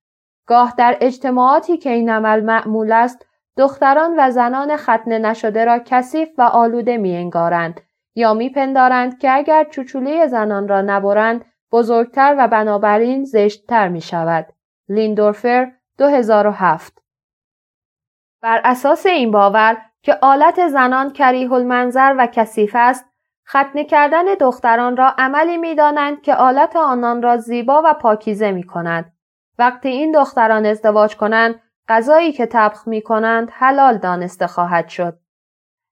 گاه 0.46 0.74
در 0.78 0.96
اجتماعاتی 1.00 1.76
که 1.76 1.90
این 1.90 2.10
عمل 2.10 2.40
معمول 2.40 2.92
است 2.92 3.26
دختران 3.56 4.14
و 4.18 4.30
زنان 4.30 4.76
ختنه 4.76 5.18
نشده 5.18 5.64
را 5.64 5.78
کثیف 5.84 6.28
و 6.38 6.42
آلوده 6.42 6.96
می 6.96 7.16
انگارند 7.16 7.80
یا 8.14 8.34
میپندارند 8.34 9.18
که 9.18 9.36
اگر 9.36 9.64
چوچوله 9.64 10.26
زنان 10.26 10.68
را 10.68 10.82
نبرند 10.82 11.44
بزرگتر 11.72 12.34
و 12.38 12.48
بنابراین 12.48 13.24
زشتتر 13.24 13.88
می 13.88 14.00
شود. 14.00 14.46
لیندورفر 14.88 15.72
2007 15.98 17.02
بر 18.42 18.60
اساس 18.64 19.06
این 19.06 19.30
باور 19.30 19.76
که 20.02 20.18
آلت 20.22 20.68
زنان 20.68 21.12
کریه 21.12 21.52
المنظر 21.52 22.14
و 22.18 22.26
کثیف 22.26 22.76
است 22.78 23.13
ختنه 23.48 23.84
کردن 23.84 24.24
دختران 24.24 24.96
را 24.96 25.14
عملی 25.18 25.56
می 25.56 25.74
دانند 25.74 26.22
که 26.22 26.34
آلت 26.34 26.76
آنان 26.76 27.22
را 27.22 27.36
زیبا 27.36 27.82
و 27.84 27.94
پاکیزه 27.94 28.52
می 28.52 28.62
کند. 28.62 29.12
وقتی 29.58 29.88
این 29.88 30.12
دختران 30.12 30.66
ازدواج 30.66 31.16
کنند 31.16 31.60
غذایی 31.88 32.32
که 32.32 32.46
تبخ 32.46 32.88
می 32.88 33.02
کنند 33.02 33.48
حلال 33.52 33.98
دانسته 33.98 34.46
خواهد 34.46 34.88
شد. 34.88 35.18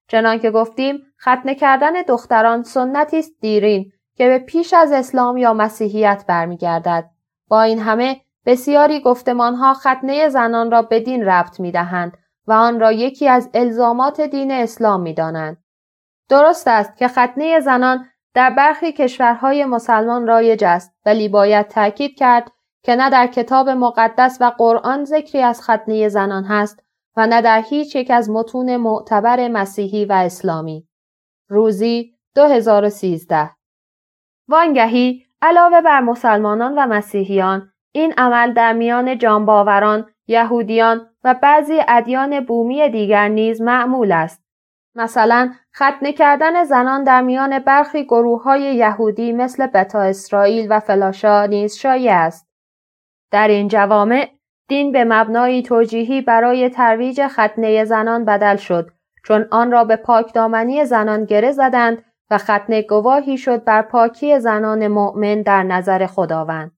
چنان 0.07 0.39
که 0.39 0.51
گفتیم 0.51 0.99
ختنه 1.21 1.55
کردن 1.55 2.01
دختران 2.01 2.63
سنتی 2.63 3.19
است 3.19 3.31
دیرین 3.41 3.91
که 4.15 4.27
به 4.27 4.39
پیش 4.39 4.73
از 4.73 4.91
اسلام 4.91 5.37
یا 5.37 5.53
مسیحیت 5.53 6.25
برمیگردد. 6.27 7.09
با 7.47 7.61
این 7.61 7.79
همه 7.79 8.21
بسیاری 8.45 9.01
گفتمانها 9.01 9.73
ختنه 9.73 10.29
زنان 10.29 10.71
را 10.71 10.81
به 10.81 10.99
دین 10.99 11.25
ربط 11.25 11.59
می 11.59 11.71
دهند 11.71 12.17
و 12.47 12.53
آن 12.53 12.79
را 12.79 12.91
یکی 12.91 13.27
از 13.27 13.49
الزامات 13.53 14.21
دین 14.21 14.51
اسلام 14.51 15.01
می 15.01 15.13
دانند. 15.13 15.62
درست 16.29 16.67
است 16.67 16.97
که 16.97 17.07
ختنه 17.07 17.59
زنان 17.59 18.05
در 18.33 18.49
برخی 18.49 18.91
کشورهای 18.91 19.65
مسلمان 19.65 20.27
رایج 20.27 20.63
است 20.63 20.95
ولی 21.05 21.29
باید 21.29 21.67
تاکید 21.67 22.17
کرد 22.17 22.51
که 22.83 22.95
نه 22.95 23.09
در 23.09 23.27
کتاب 23.27 23.69
مقدس 23.69 24.37
و 24.41 24.51
قرآن 24.57 25.05
ذکری 25.05 25.41
از 25.41 25.61
ختنه 25.61 26.09
زنان 26.09 26.43
هست 26.43 26.83
و 27.17 27.27
نه 27.27 27.41
در 27.41 27.61
هیچ 27.61 27.95
یک 27.95 28.11
از 28.11 28.29
متون 28.29 28.77
معتبر 28.77 29.47
مسیحی 29.47 30.05
و 30.05 30.13
اسلامی. 30.13 30.87
روزی 31.49 32.13
2013 32.35 33.49
وانگهی 34.47 35.25
علاوه 35.41 35.81
بر 35.81 35.99
مسلمانان 35.99 36.75
و 36.77 36.87
مسیحیان 36.87 37.71
این 37.91 38.13
عمل 38.17 38.53
در 38.53 38.73
میان 38.73 39.17
جانباوران، 39.17 40.05
یهودیان 40.27 41.09
و 41.23 41.33
بعضی 41.33 41.79
ادیان 41.87 42.45
بومی 42.45 42.89
دیگر 42.89 43.27
نیز 43.27 43.61
معمول 43.61 44.11
است. 44.11 44.42
مثلا 44.95 45.53
ختنه 45.75 46.13
کردن 46.13 46.63
زنان 46.63 47.03
در 47.03 47.21
میان 47.21 47.59
برخی 47.59 48.03
گروه 48.03 48.43
های 48.43 48.61
یهودی 48.75 49.33
مثل 49.33 49.67
بتا 49.67 50.01
اسرائیل 50.01 50.67
و 50.69 50.79
فلاشا 50.79 51.45
نیز 51.45 51.75
شایع 51.75 52.13
است. 52.13 52.47
در 53.31 53.47
این 53.47 53.67
جوامع 53.67 54.29
دین 54.67 54.91
به 54.91 55.03
مبنای 55.03 55.61
توجیهی 55.61 56.21
برای 56.21 56.69
ترویج 56.69 57.27
ختنه 57.27 57.85
زنان 57.85 58.25
بدل 58.25 58.55
شد 58.55 58.91
چون 59.25 59.47
آن 59.51 59.71
را 59.71 59.83
به 59.83 59.95
پاکدامنی 59.95 60.85
زنان 60.85 61.25
گره 61.25 61.51
زدند 61.51 62.05
و 62.31 62.37
ختنه 62.37 62.81
گواهی 62.81 63.37
شد 63.37 63.63
بر 63.63 63.81
پاکی 63.81 64.39
زنان 64.39 64.87
مؤمن 64.87 65.41
در 65.41 65.63
نظر 65.63 66.05
خداوند. 66.05 66.71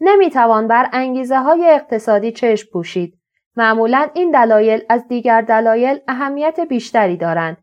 نمی‌توان 0.00 0.68
بر 0.68 0.88
انگیزه 0.92 1.38
های 1.38 1.70
اقتصادی 1.70 2.32
چشم 2.32 2.68
پوشید. 2.72 3.21
معمولا 3.56 4.08
این 4.14 4.30
دلایل 4.30 4.82
از 4.88 5.08
دیگر 5.08 5.40
دلایل 5.40 6.00
اهمیت 6.08 6.60
بیشتری 6.60 7.16
دارند. 7.16 7.56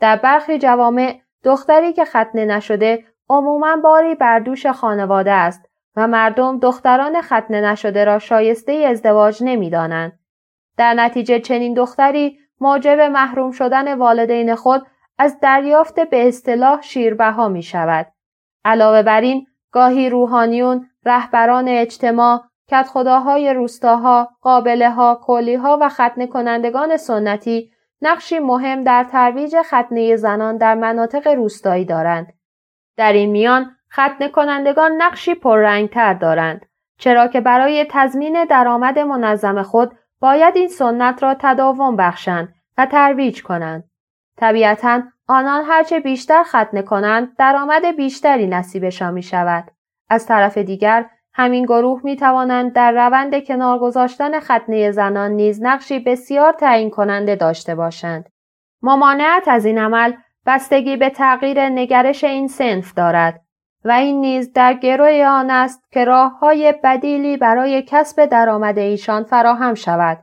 در 0.00 0.16
برخی 0.16 0.58
جوامع 0.58 1.20
دختری 1.44 1.92
که 1.92 2.04
ختنه 2.04 2.44
نشده 2.44 3.04
عموما 3.28 3.76
باری 3.76 4.14
بر 4.14 4.38
دوش 4.38 4.66
خانواده 4.66 5.32
است 5.32 5.70
و 5.96 6.06
مردم 6.06 6.58
دختران 6.58 7.20
ختنه 7.20 7.60
نشده 7.60 8.04
را 8.04 8.18
شایسته 8.18 8.72
ازدواج 8.72 9.38
نمی‌دانند. 9.44 10.18
در 10.76 10.94
نتیجه 10.94 11.40
چنین 11.40 11.74
دختری 11.74 12.38
موجب 12.60 13.00
محروم 13.00 13.50
شدن 13.50 13.98
والدین 13.98 14.54
خود 14.54 14.86
از 15.18 15.40
دریافت 15.40 16.00
به 16.00 16.28
اصطلاح 16.28 16.82
شیربها 16.82 17.48
می 17.48 17.62
شود. 17.62 18.06
علاوه 18.64 19.02
بر 19.02 19.20
این 19.20 19.46
گاهی 19.72 20.10
روحانیون، 20.10 20.86
رهبران 21.04 21.68
اجتماع، 21.68 22.42
کت 22.70 22.86
خداهای 22.88 23.54
روستاها، 23.54 24.28
قابله 24.40 24.90
ها، 24.90 25.20
کلی 25.22 25.54
ها 25.54 25.78
و 25.80 25.88
ختنه 25.88 26.26
کنندگان 26.26 26.96
سنتی 26.96 27.72
نقشی 28.02 28.38
مهم 28.38 28.84
در 28.84 29.04
ترویج 29.04 29.56
ختنه 29.62 30.16
زنان 30.16 30.56
در 30.56 30.74
مناطق 30.74 31.28
روستایی 31.28 31.84
دارند. 31.84 32.32
در 32.96 33.12
این 33.12 33.30
میان 33.30 33.76
ختنه 33.92 34.28
کنندگان 34.28 34.92
نقشی 34.92 35.34
پررنگتر 35.34 36.14
دارند 36.14 36.66
چرا 36.98 37.28
که 37.28 37.40
برای 37.40 37.86
تضمین 37.90 38.44
درآمد 38.44 38.98
منظم 38.98 39.62
خود 39.62 39.92
باید 40.20 40.56
این 40.56 40.68
سنت 40.68 41.22
را 41.22 41.36
تداوم 41.40 41.96
بخشند 41.96 42.54
و 42.78 42.86
ترویج 42.86 43.42
کنند. 43.42 43.84
طبیعتا 44.36 45.02
آنان 45.28 45.64
هرچه 45.64 46.00
بیشتر 46.00 46.42
ختنه 46.42 46.82
کنند 46.82 47.36
درآمد 47.36 47.96
بیشتری 47.96 48.46
نصیبشان 48.46 49.14
می 49.14 49.22
شود. 49.22 49.70
از 50.08 50.26
طرف 50.26 50.58
دیگر 50.58 51.06
همین 51.34 51.64
گروه 51.64 52.00
می 52.04 52.16
توانند 52.16 52.72
در 52.72 52.92
روند 52.92 53.44
کنار 53.44 53.78
گذاشتن 53.78 54.40
ختنه 54.40 54.90
زنان 54.90 55.30
نیز 55.30 55.62
نقشی 55.62 55.98
بسیار 55.98 56.52
تعیین 56.52 56.90
کننده 56.90 57.36
داشته 57.36 57.74
باشند. 57.74 58.28
ممانعت 58.82 59.48
از 59.48 59.64
این 59.64 59.78
عمل 59.78 60.12
بستگی 60.46 60.96
به 60.96 61.10
تغییر 61.10 61.68
نگرش 61.68 62.24
این 62.24 62.48
سنف 62.48 62.94
دارد 62.94 63.40
و 63.84 63.90
این 63.90 64.20
نیز 64.20 64.52
در 64.52 64.74
گروه 64.74 65.24
آن 65.26 65.50
است 65.50 65.92
که 65.92 66.04
راه 66.04 66.38
های 66.38 66.74
بدیلی 66.84 67.36
برای 67.36 67.82
کسب 67.82 68.26
درآمد 68.26 68.78
ایشان 68.78 69.24
فراهم 69.24 69.74
شود. 69.74 70.18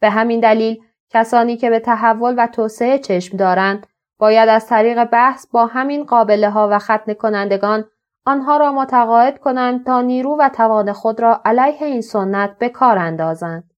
به 0.00 0.10
همین 0.10 0.40
دلیل 0.40 0.82
کسانی 1.10 1.56
که 1.56 1.70
به 1.70 1.78
تحول 1.78 2.34
و 2.38 2.46
توسعه 2.46 2.98
چشم 2.98 3.36
دارند 3.36 3.86
باید 4.18 4.48
از 4.48 4.66
طریق 4.66 5.04
بحث 5.04 5.46
با 5.46 5.66
همین 5.66 6.04
قابله 6.04 6.50
ها 6.50 6.68
و 6.70 6.78
ختن 6.78 7.14
کنندگان 7.14 7.84
آنها 8.24 8.56
را 8.56 8.72
متقاعد 8.72 9.38
کنند 9.38 9.86
تا 9.86 10.00
نیرو 10.00 10.36
و 10.38 10.48
توان 10.48 10.92
خود 10.92 11.20
را 11.20 11.40
علیه 11.44 11.82
این 11.82 12.00
سنت 12.00 12.58
به 12.58 12.68
کار 12.68 12.98
اندازند. 12.98 13.70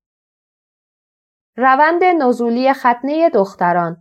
روند 1.57 2.05
نزولی 2.05 2.73
ختنه 2.73 3.31
دختران 3.31 3.97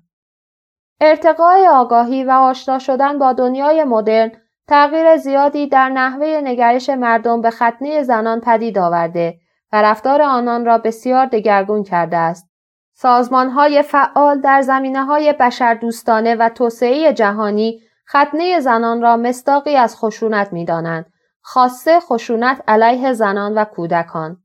ارتقاء 1.01 1.67
آگاهی 1.71 2.23
و 2.23 2.31
آشنا 2.31 2.79
شدن 2.79 3.19
با 3.19 3.33
دنیای 3.33 3.83
مدرن 3.83 4.31
تغییر 4.67 5.17
زیادی 5.17 5.67
در 5.67 5.89
نحوه 5.89 6.41
نگرش 6.43 6.89
مردم 6.89 7.41
به 7.41 7.49
ختنه 7.49 8.03
زنان 8.03 8.39
پدید 8.39 8.77
آورده 8.77 9.37
و 9.71 9.81
رفتار 9.81 10.21
آنان 10.21 10.65
را 10.65 10.77
بسیار 10.77 11.25
دگرگون 11.25 11.83
کرده 11.83 12.17
است. 12.17 12.51
سازمان 12.93 13.49
های 13.49 13.81
فعال 13.81 14.41
در 14.41 14.61
زمینه 14.61 15.05
های 15.05 15.33
بشردوستانه 15.39 16.35
و 16.35 16.49
توسعه 16.49 17.13
جهانی 17.13 17.81
ختنه 18.11 18.59
زنان 18.59 19.01
را 19.01 19.17
مستاقی 19.17 19.75
از 19.75 19.97
خشونت 19.97 20.53
می 20.53 20.65
دانند. 20.65 21.13
خاصه 21.41 21.99
خشونت 21.99 22.63
علیه 22.67 23.13
زنان 23.13 23.53
و 23.57 23.63
کودکان. 23.63 24.43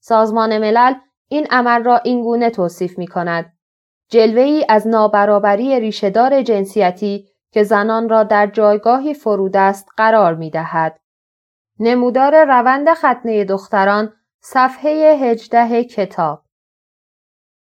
سازمان 0.00 0.58
ملل 0.58 0.94
این 1.28 1.46
عمل 1.50 1.84
را 1.84 1.96
اینگونه 1.98 2.50
توصیف 2.50 2.98
می 2.98 3.06
کند. 3.06 3.52
جلوه 4.08 4.42
ای 4.42 4.66
از 4.68 4.86
نابرابری 4.88 5.80
ریشهدار 5.80 6.42
جنسیتی 6.42 7.28
که 7.52 7.62
زنان 7.62 8.08
را 8.08 8.22
در 8.22 8.46
جایگاهی 8.46 9.14
فرودست 9.14 9.88
قرار 9.96 10.34
می 10.34 10.50
دهد. 10.50 11.00
نمودار 11.80 12.44
روند 12.44 12.94
ختنه 12.94 13.44
دختران 13.44 14.12
صفحه 14.40 14.90
هجده 15.20 15.84
کتاب 15.84 16.42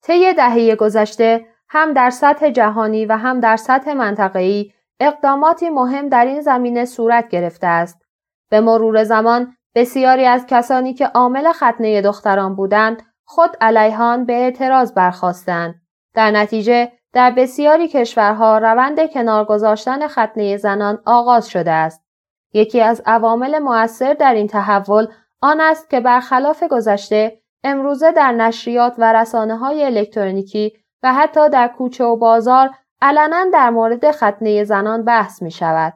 طی 0.03 0.33
دهه 0.33 0.75
گذشته 0.75 1.45
هم 1.69 1.93
در 1.93 2.09
سطح 2.09 2.49
جهانی 2.49 3.05
و 3.05 3.17
هم 3.17 3.39
در 3.39 3.55
سطح 3.55 3.93
منطقه‌ای 3.93 4.73
اقداماتی 5.01 5.69
مهم 5.69 6.09
در 6.09 6.25
این 6.25 6.41
زمینه 6.41 6.85
صورت 6.85 7.29
گرفته 7.29 7.67
است. 7.67 8.01
به 8.49 8.61
مرور 8.61 9.03
زمان 9.03 9.55
بسیاری 9.75 10.25
از 10.25 10.45
کسانی 10.45 10.93
که 10.93 11.05
عامل 11.05 11.51
ختنه 11.51 12.01
دختران 12.01 12.55
بودند 12.55 13.03
خود 13.25 13.57
علیهان 13.61 14.25
به 14.25 14.33
اعتراض 14.33 14.93
برخواستند. 14.93 15.75
در 16.13 16.31
نتیجه 16.31 16.91
در 17.13 17.31
بسیاری 17.31 17.87
کشورها 17.87 18.57
روند 18.57 19.11
کنار 19.11 19.45
گذاشتن 19.45 20.07
ختنه 20.07 20.57
زنان 20.57 21.01
آغاز 21.05 21.47
شده 21.47 21.71
است. 21.71 22.05
یکی 22.53 22.81
از 22.81 23.01
عوامل 23.05 23.59
مؤثر 23.59 24.13
در 24.13 24.33
این 24.33 24.47
تحول 24.47 25.07
آن 25.41 25.61
است 25.61 25.89
که 25.89 25.99
برخلاف 25.99 26.63
گذشته 26.63 27.41
امروزه 27.63 28.11
در 28.11 28.31
نشریات 28.31 28.95
و 28.97 29.13
رسانه 29.13 29.57
های 29.57 29.83
الکترونیکی 29.83 30.73
و 31.03 31.13
حتی 31.13 31.49
در 31.49 31.67
کوچه 31.67 32.03
و 32.03 32.15
بازار 32.15 32.69
علنا 33.01 33.45
در 33.53 33.69
مورد 33.69 34.11
ختنه 34.11 34.63
زنان 34.63 35.03
بحث 35.03 35.41
می 35.41 35.51
شود. 35.51 35.93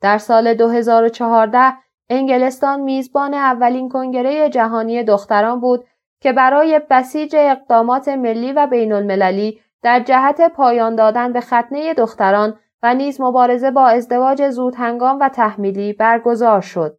در 0.00 0.18
سال 0.18 0.54
2014 0.54 1.74
انگلستان 2.10 2.80
میزبان 2.80 3.34
اولین 3.34 3.88
کنگره 3.88 4.48
جهانی 4.48 5.02
دختران 5.02 5.60
بود 5.60 5.84
که 6.20 6.32
برای 6.32 6.80
بسیج 6.90 7.36
اقدامات 7.38 8.08
ملی 8.08 8.52
و 8.52 8.66
بین 8.66 8.92
المللی 8.92 9.60
در 9.82 10.00
جهت 10.00 10.52
پایان 10.52 10.96
دادن 10.96 11.32
به 11.32 11.40
ختنه 11.40 11.94
دختران 11.94 12.58
و 12.82 12.94
نیز 12.94 13.20
مبارزه 13.20 13.70
با 13.70 13.86
ازدواج 13.86 14.50
زودهنگام 14.50 15.18
و 15.20 15.28
تحمیلی 15.28 15.92
برگزار 15.92 16.60
شد. 16.60 16.98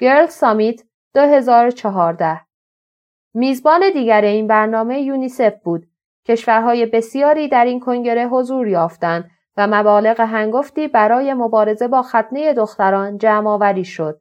گرل 0.00 0.26
سامیت 0.26 0.82
2014 1.14 2.40
میزبان 3.34 3.80
دیگر 3.92 4.20
این 4.20 4.46
برنامه 4.46 5.00
یونیسف 5.00 5.62
بود. 5.62 5.86
کشورهای 6.28 6.86
بسیاری 6.86 7.48
در 7.48 7.64
این 7.64 7.80
کنگره 7.80 8.28
حضور 8.28 8.68
یافتند 8.68 9.30
و 9.56 9.66
مبالغ 9.66 10.20
هنگفتی 10.20 10.88
برای 10.88 11.34
مبارزه 11.34 11.88
با 11.88 12.02
ختنه 12.02 12.54
دختران 12.54 13.18
جمع 13.18 13.50
آوری 13.50 13.84
شد. 13.84 14.20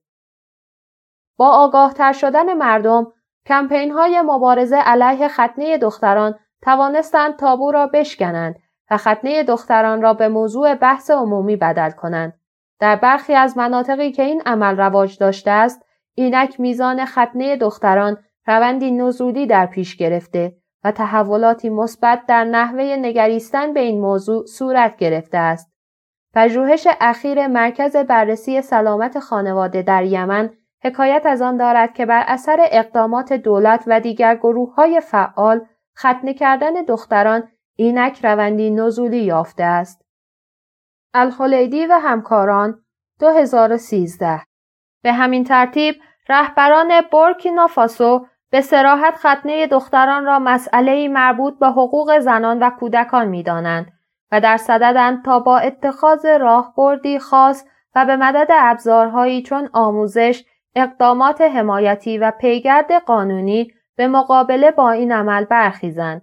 با 1.38 1.50
آگاه 1.50 1.94
تر 1.94 2.14
شدن 2.14 2.54
مردم، 2.54 3.14
کمپین 3.46 3.92
های 3.92 4.22
مبارزه 4.22 4.78
علیه 4.78 5.28
ختنه 5.28 5.78
دختران 5.78 6.40
توانستند 6.62 7.36
تابو 7.36 7.72
را 7.72 7.88
بشکنند 7.88 8.56
و 8.92 8.98
ختنه 8.98 9.44
دختران 9.44 10.02
را 10.02 10.14
به 10.14 10.28
موضوع 10.28 10.76
بحث 10.76 11.12
عمومی 11.12 11.56
بدل 11.56 11.90
کنند. 11.90 12.34
در 12.80 12.96
برخی 12.96 13.34
از 13.34 13.58
مناطقی 13.58 14.12
که 14.12 14.24
این 14.24 14.42
عمل 14.46 14.78
رواج 14.78 15.18
داشته 15.18 15.52
است، 15.52 15.86
اینک 16.16 16.60
میزان 16.60 17.06
ختنه 17.06 17.58
دختران 17.58 18.18
روندی 18.48 18.92
نزولی 18.92 19.48
در 19.48 19.66
پیش 19.66 19.96
گرفته 19.96 20.56
و 20.86 20.92
تحولاتی 20.92 21.70
مثبت 21.70 22.26
در 22.28 22.44
نحوه 22.44 22.84
نگریستن 22.84 23.74
به 23.74 23.80
این 23.80 24.02
موضوع 24.02 24.46
صورت 24.46 24.98
گرفته 24.98 25.38
است. 25.38 25.74
پژوهش 26.34 26.88
اخیر 27.02 27.48
مرکز 27.48 27.96
بررسی 27.96 28.62
سلامت 28.62 29.20
خانواده 29.20 29.82
در 29.82 30.04
یمن 30.04 30.50
حکایت 30.84 31.26
از 31.26 31.42
آن 31.42 31.58
دارد 31.58 31.94
که 31.94 32.06
بر 32.06 32.24
اثر 32.28 32.58
اقدامات 32.72 33.34
دولت 33.34 33.84
و 33.88 34.00
دیگر 34.00 34.36
گروه 34.36 34.76
های 34.76 35.02
فعال 35.02 35.66
ختنه 35.98 36.34
کردن 36.34 36.74
دختران 36.74 37.52
اینک 37.76 38.26
روندی 38.26 38.70
نزولی 38.70 39.24
یافته 39.24 39.64
است. 39.64 40.06
الخلیدی 41.14 41.86
و 41.86 41.94
همکاران 41.94 42.84
2013 43.20 44.42
به 45.04 45.14
همین 45.14 45.44
ترتیب 45.44 45.96
رهبران 46.30 46.92
بورکینافاسو 47.12 48.28
به 48.52 48.62
سراحت 48.62 49.16
ختنه 49.16 49.68
دختران 49.68 50.26
را 50.26 50.40
مسئله 50.40 51.08
مربوط 51.08 51.60
به 51.60 51.68
حقوق 51.68 52.20
زنان 52.20 52.60
و 52.64 52.70
کودکان 52.70 53.28
می 53.28 53.44
دانند 53.44 53.92
و 54.32 54.42
در 54.42 54.58
صددند 54.58 55.26
تا 55.26 55.40
با 55.40 55.58
اتخاذ 55.58 56.26
راهبردی 56.26 57.20
خاص 57.20 57.66
و 57.96 58.06
به 58.06 58.16
مدد 58.16 58.48
ابزارهایی 58.52 59.42
چون 59.42 59.70
آموزش، 59.74 60.44
اقدامات 60.76 61.42
حمایتی 61.42 62.18
و 62.18 62.32
پیگرد 62.32 62.92
قانونی 62.92 63.72
به 63.96 64.08
مقابله 64.08 64.72
با 64.72 64.92
این 64.92 65.12
عمل 65.12 65.46
برخیزند. 65.46 66.22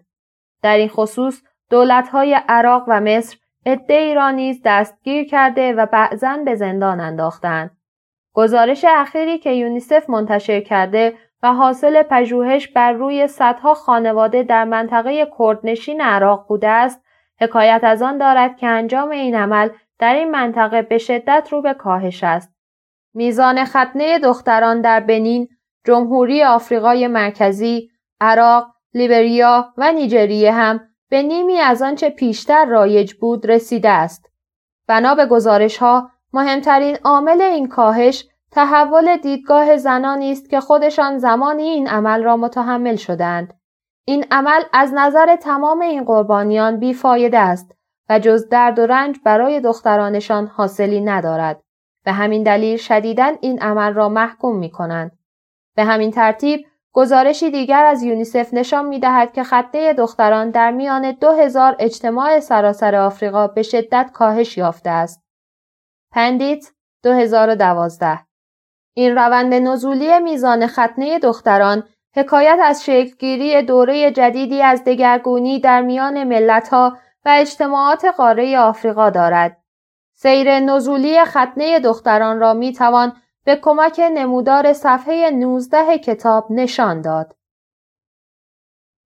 در 0.62 0.76
این 0.76 0.88
خصوص 0.88 1.42
دولتهای 1.70 2.40
عراق 2.48 2.84
و 2.88 3.00
مصر 3.00 3.36
عدهای 3.66 4.14
را 4.14 4.30
نیز 4.30 4.60
دستگیر 4.64 5.24
کرده 5.24 5.72
و 5.72 5.86
بعضا 5.86 6.36
به 6.44 6.54
زندان 6.54 7.00
انداختند. 7.00 7.76
گزارش 8.34 8.84
اخیری 8.88 9.38
که 9.38 9.50
یونیسف 9.50 10.10
منتشر 10.10 10.60
کرده 10.60 11.14
و 11.42 11.52
حاصل 11.52 12.02
پژوهش 12.02 12.68
بر 12.68 12.92
روی 12.92 13.26
صدها 13.26 13.74
خانواده 13.74 14.42
در 14.42 14.64
منطقه 14.64 15.28
کردنشین 15.38 16.00
عراق 16.00 16.46
بوده 16.48 16.68
است. 16.68 17.04
حکایت 17.40 17.80
از 17.82 18.02
آن 18.02 18.18
دارد 18.18 18.56
که 18.56 18.66
انجام 18.66 19.10
این 19.10 19.34
عمل 19.34 19.68
در 19.98 20.14
این 20.14 20.30
منطقه 20.30 20.82
به 20.82 20.98
شدت 20.98 21.48
رو 21.50 21.62
به 21.62 21.74
کاهش 21.74 22.24
است. 22.24 22.54
میزان 23.14 23.64
ختنه 23.64 24.18
دختران 24.18 24.80
در 24.80 25.00
بنین 25.00 25.48
جمهوری 25.86 26.42
آفریقای 26.42 27.06
مرکزی 27.06 27.90
عراق 28.20 28.66
لیبریا 28.94 29.72
و 29.76 29.92
نیجریه 29.92 30.52
هم 30.52 30.80
به 31.08 31.22
نیمی 31.22 31.58
از 31.58 31.82
آنچه 31.82 32.10
پیشتر 32.10 32.64
رایج 32.64 33.14
بود 33.14 33.46
رسیده 33.46 33.88
است. 33.88 34.30
بنا 34.88 35.14
به 35.14 35.26
گزارش 35.26 35.78
ها 35.78 36.10
مهمترین 36.32 36.96
عامل 37.04 37.40
این 37.40 37.68
کاهش 37.68 38.24
تحول 38.52 39.16
دیدگاه 39.16 39.76
زنانی 39.76 40.32
است 40.32 40.50
که 40.50 40.60
خودشان 40.60 41.18
زمانی 41.18 41.62
این 41.62 41.88
عمل 41.88 42.22
را 42.22 42.36
متحمل 42.36 42.96
شدند. 42.96 43.54
این 44.04 44.24
عمل 44.30 44.62
از 44.72 44.92
نظر 44.94 45.36
تمام 45.36 45.80
این 45.80 46.04
قربانیان 46.04 46.78
بیفایده 46.78 47.38
است 47.38 47.72
و 48.08 48.18
جز 48.18 48.48
درد 48.48 48.78
و 48.78 48.86
رنج 48.86 49.16
برای 49.24 49.60
دخترانشان 49.60 50.46
حاصلی 50.46 51.00
ندارد. 51.00 51.62
به 52.04 52.12
همین 52.12 52.42
دلیل 52.42 52.76
شدیداً 52.76 53.32
این 53.40 53.62
عمل 53.62 53.94
را 53.94 54.08
محکوم 54.08 54.58
می 54.58 54.70
کنند. 54.70 55.18
به 55.76 55.84
همین 55.84 56.10
ترتیب 56.10 56.66
گزارشی 56.92 57.50
دیگر 57.50 57.84
از 57.84 58.02
یونیسف 58.02 58.54
نشان 58.54 58.86
می 58.86 58.98
دهد 58.98 59.32
که 59.32 59.42
خطه 59.42 59.92
دختران 59.92 60.50
در 60.50 60.70
میان 60.70 61.12
2000 61.12 61.76
اجتماع 61.78 62.40
سراسر 62.40 62.94
آفریقا 62.94 63.46
به 63.46 63.62
شدت 63.62 64.10
کاهش 64.14 64.58
یافته 64.58 64.90
است. 64.90 65.22
پندیت 66.10 66.66
2012 67.02 68.31
این 68.94 69.14
روند 69.14 69.54
نزولی 69.54 70.18
میزان 70.18 70.66
ختنه 70.66 71.18
دختران 71.18 71.82
حکایت 72.16 72.58
از 72.62 72.84
شکلگیری 72.84 73.62
دوره 73.62 74.10
جدیدی 74.10 74.62
از 74.62 74.84
دگرگونی 74.84 75.60
در 75.60 75.82
میان 75.82 76.24
ملتها 76.24 76.96
و 77.24 77.34
اجتماعات 77.36 78.04
قاره 78.04 78.58
آفریقا 78.58 79.10
دارد. 79.10 79.56
سیر 80.14 80.60
نزولی 80.60 81.24
ختنه 81.24 81.80
دختران 81.80 82.40
را 82.40 82.54
می 82.54 82.72
توان 82.72 83.12
به 83.44 83.56
کمک 83.56 84.00
نمودار 84.14 84.72
صفحه 84.72 85.30
19 85.30 85.98
کتاب 85.98 86.46
نشان 86.50 87.00
داد. 87.00 87.34